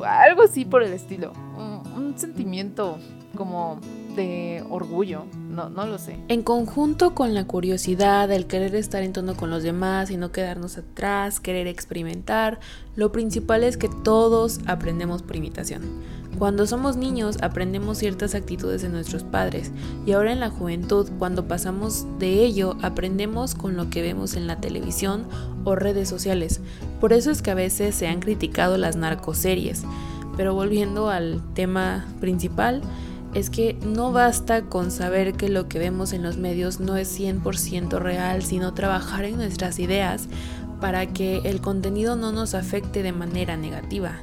algo 0.05 0.43
así 0.43 0.65
por 0.65 0.83
el 0.83 0.93
estilo. 0.93 1.33
Un, 1.57 1.87
sentimiento 2.17 2.99
como 3.37 3.79
de 4.15 4.65
orgullo, 4.71 5.25
no, 5.51 5.69
no 5.69 5.87
lo 5.87 5.99
sé. 5.99 6.19
En 6.29 6.43
conjunto 6.43 7.15
con 7.15 7.35
la 7.35 7.47
curiosidad, 7.47 8.31
el 8.31 8.47
querer 8.47 8.75
estar 8.75 9.03
en 9.03 9.12
tono 9.12 9.37
con 9.37 9.51
los 9.51 9.62
demás 9.62 10.11
y 10.11 10.17
no 10.17 10.33
quedarnos 10.33 10.79
atrás, 10.79 11.41
querer 11.41 11.67
experimentar, 11.67 12.59
lo 12.95 13.12
principal 13.12 13.65
es 13.65 13.77
que 13.77 13.91
todos 14.03 14.61
aprendemos 14.67 15.23
por 15.23 15.37
imitación. 15.37 15.83
Cuando 16.38 16.66
somos 16.66 16.96
niños 16.96 17.38
aprendemos 17.40 17.96
ciertas 17.96 18.35
actitudes 18.35 18.83
de 18.83 18.90
nuestros 18.90 19.25
padres 19.25 19.72
y 20.05 20.12
ahora 20.12 20.33
en 20.33 20.40
la 20.40 20.51
juventud 20.51 21.09
cuando 21.18 21.49
pasamos 21.49 22.07
de 22.18 22.44
ello 22.44 22.77
aprendemos 22.83 23.55
con 23.55 23.75
lo 23.75 23.88
que 23.88 24.03
vemos 24.03 24.35
en 24.35 24.46
la 24.46 24.61
televisión 24.61 25.25
o 25.64 25.77
redes 25.77 26.11
sociales. 26.11 26.61
Por 27.01 27.14
eso 27.14 27.31
es 27.31 27.40
que 27.40 27.53
a 27.53 27.55
veces 27.55 27.94
se 27.94 28.09
han 28.09 28.20
criticado 28.20 28.77
las 28.77 28.96
narcoseries. 28.96 29.85
Pero 30.37 30.53
volviendo 30.53 31.09
al 31.09 31.40
tema 31.55 32.07
principal, 32.20 32.83
es 33.33 33.49
que 33.49 33.79
no 33.87 34.12
basta 34.12 34.62
con 34.62 34.90
saber 34.90 35.33
que 35.33 35.49
lo 35.49 35.68
que 35.68 35.79
vemos 35.79 36.12
en 36.12 36.22
los 36.22 36.37
medios 36.37 36.81
no 36.81 36.99
es 36.99 37.18
100% 37.18 37.99
real, 37.99 38.42
sino 38.42 38.75
trabajar 38.75 39.25
en 39.25 39.37
nuestras 39.37 39.79
ideas 39.79 40.29
para 40.83 41.07
que 41.07 41.38
el 41.44 41.62
contenido 41.62 42.14
no 42.16 42.31
nos 42.33 42.55
afecte 42.55 43.03
de 43.03 43.12
manera 43.12 43.57
negativa. 43.57 44.20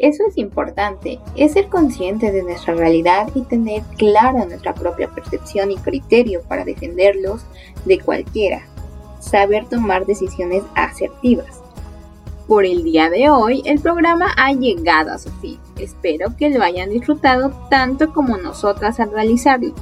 Eso 0.00 0.22
es 0.26 0.38
importante, 0.38 1.20
es 1.36 1.52
ser 1.52 1.68
consciente 1.68 2.32
de 2.32 2.42
nuestra 2.42 2.72
realidad 2.74 3.28
y 3.34 3.42
tener 3.42 3.82
clara 3.98 4.46
nuestra 4.46 4.72
propia 4.74 5.10
percepción 5.10 5.70
y 5.70 5.76
criterio 5.76 6.40
para 6.48 6.64
defenderlos 6.64 7.44
de 7.84 8.00
cualquiera. 8.00 8.62
Saber 9.20 9.66
tomar 9.66 10.06
decisiones 10.06 10.62
asertivas. 10.74 11.60
Por 12.48 12.64
el 12.64 12.82
día 12.82 13.10
de 13.10 13.28
hoy, 13.28 13.62
el 13.66 13.78
programa 13.78 14.32
ha 14.38 14.54
llegado 14.54 15.12
a 15.12 15.18
su 15.18 15.30
fin. 15.32 15.58
Espero 15.78 16.34
que 16.34 16.48
lo 16.48 16.64
hayan 16.64 16.88
disfrutado 16.88 17.50
tanto 17.68 18.14
como 18.14 18.38
nosotras 18.38 19.00
al 19.00 19.12
realizarlo. 19.12 19.74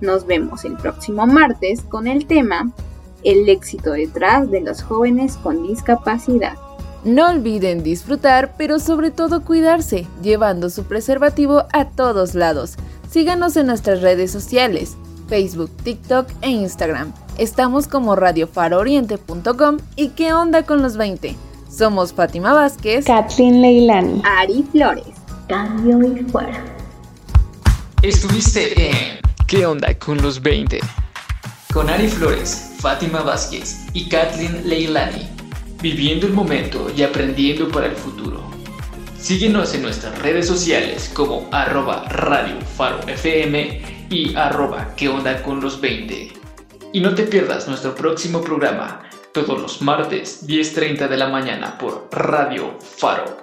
Nos 0.00 0.24
vemos 0.26 0.64
el 0.64 0.78
próximo 0.78 1.26
martes 1.26 1.82
con 1.82 2.06
el 2.06 2.26
tema 2.26 2.72
El 3.22 3.46
éxito 3.50 3.92
detrás 3.92 4.50
de 4.50 4.62
los 4.62 4.82
jóvenes 4.82 5.36
con 5.36 5.62
discapacidad. 5.62 6.56
No 7.04 7.28
olviden 7.28 7.82
disfrutar, 7.82 8.54
pero 8.56 8.78
sobre 8.78 9.10
todo 9.10 9.44
cuidarse, 9.44 10.06
llevando 10.22 10.70
su 10.70 10.84
preservativo 10.84 11.64
a 11.72 11.86
todos 11.86 12.34
lados. 12.34 12.76
Síganos 13.10 13.56
en 13.56 13.66
nuestras 13.66 14.02
redes 14.02 14.30
sociales, 14.30 14.96
Facebook, 15.28 15.70
TikTok 15.82 16.28
e 16.42 16.50
Instagram. 16.50 17.12
Estamos 17.38 17.88
como 17.88 18.14
radiofarooriente.com 18.14 19.78
y 19.96 20.10
qué 20.10 20.32
onda 20.32 20.62
con 20.62 20.80
los 20.80 20.96
20. 20.96 21.36
Somos 21.68 22.12
Fátima 22.12 22.52
Vázquez, 22.52 23.06
Kathleen 23.06 23.62
Leilani, 23.62 24.22
Ari 24.24 24.64
Flores, 24.70 25.04
Cambio 25.48 26.00
y 26.02 26.22
Fuera. 26.24 26.64
Estuviste 28.02 28.90
en 28.90 29.18
¿Qué 29.48 29.66
onda 29.66 29.92
con 29.98 30.22
los 30.22 30.40
20? 30.40 30.78
Con 31.72 31.90
Ari 31.90 32.08
Flores, 32.08 32.74
Fátima 32.78 33.22
Vázquez 33.22 33.86
y 33.92 34.08
Kathleen 34.08 34.68
Leilani 34.68 35.31
viviendo 35.82 36.26
el 36.26 36.32
momento 36.32 36.90
y 36.96 37.02
aprendiendo 37.02 37.68
para 37.68 37.86
el 37.86 37.96
futuro. 37.96 38.40
Síguenos 39.18 39.74
en 39.74 39.82
nuestras 39.82 40.16
redes 40.20 40.46
sociales 40.46 41.10
como 41.12 41.48
arroba 41.50 42.04
Radio 42.08 42.60
Faro 42.76 43.00
FM 43.06 44.06
y 44.08 44.34
arroba 44.36 44.94
que 44.96 45.08
onda 45.08 45.42
con 45.42 45.60
los 45.60 45.80
20. 45.80 46.32
Y 46.92 47.00
no 47.00 47.14
te 47.14 47.24
pierdas 47.24 47.66
nuestro 47.66 47.94
próximo 47.94 48.40
programa 48.40 49.02
todos 49.32 49.60
los 49.60 49.82
martes 49.82 50.46
10.30 50.46 51.08
de 51.08 51.16
la 51.16 51.28
mañana 51.28 51.78
por 51.78 52.08
Radio 52.12 52.78
Faro 52.80 53.41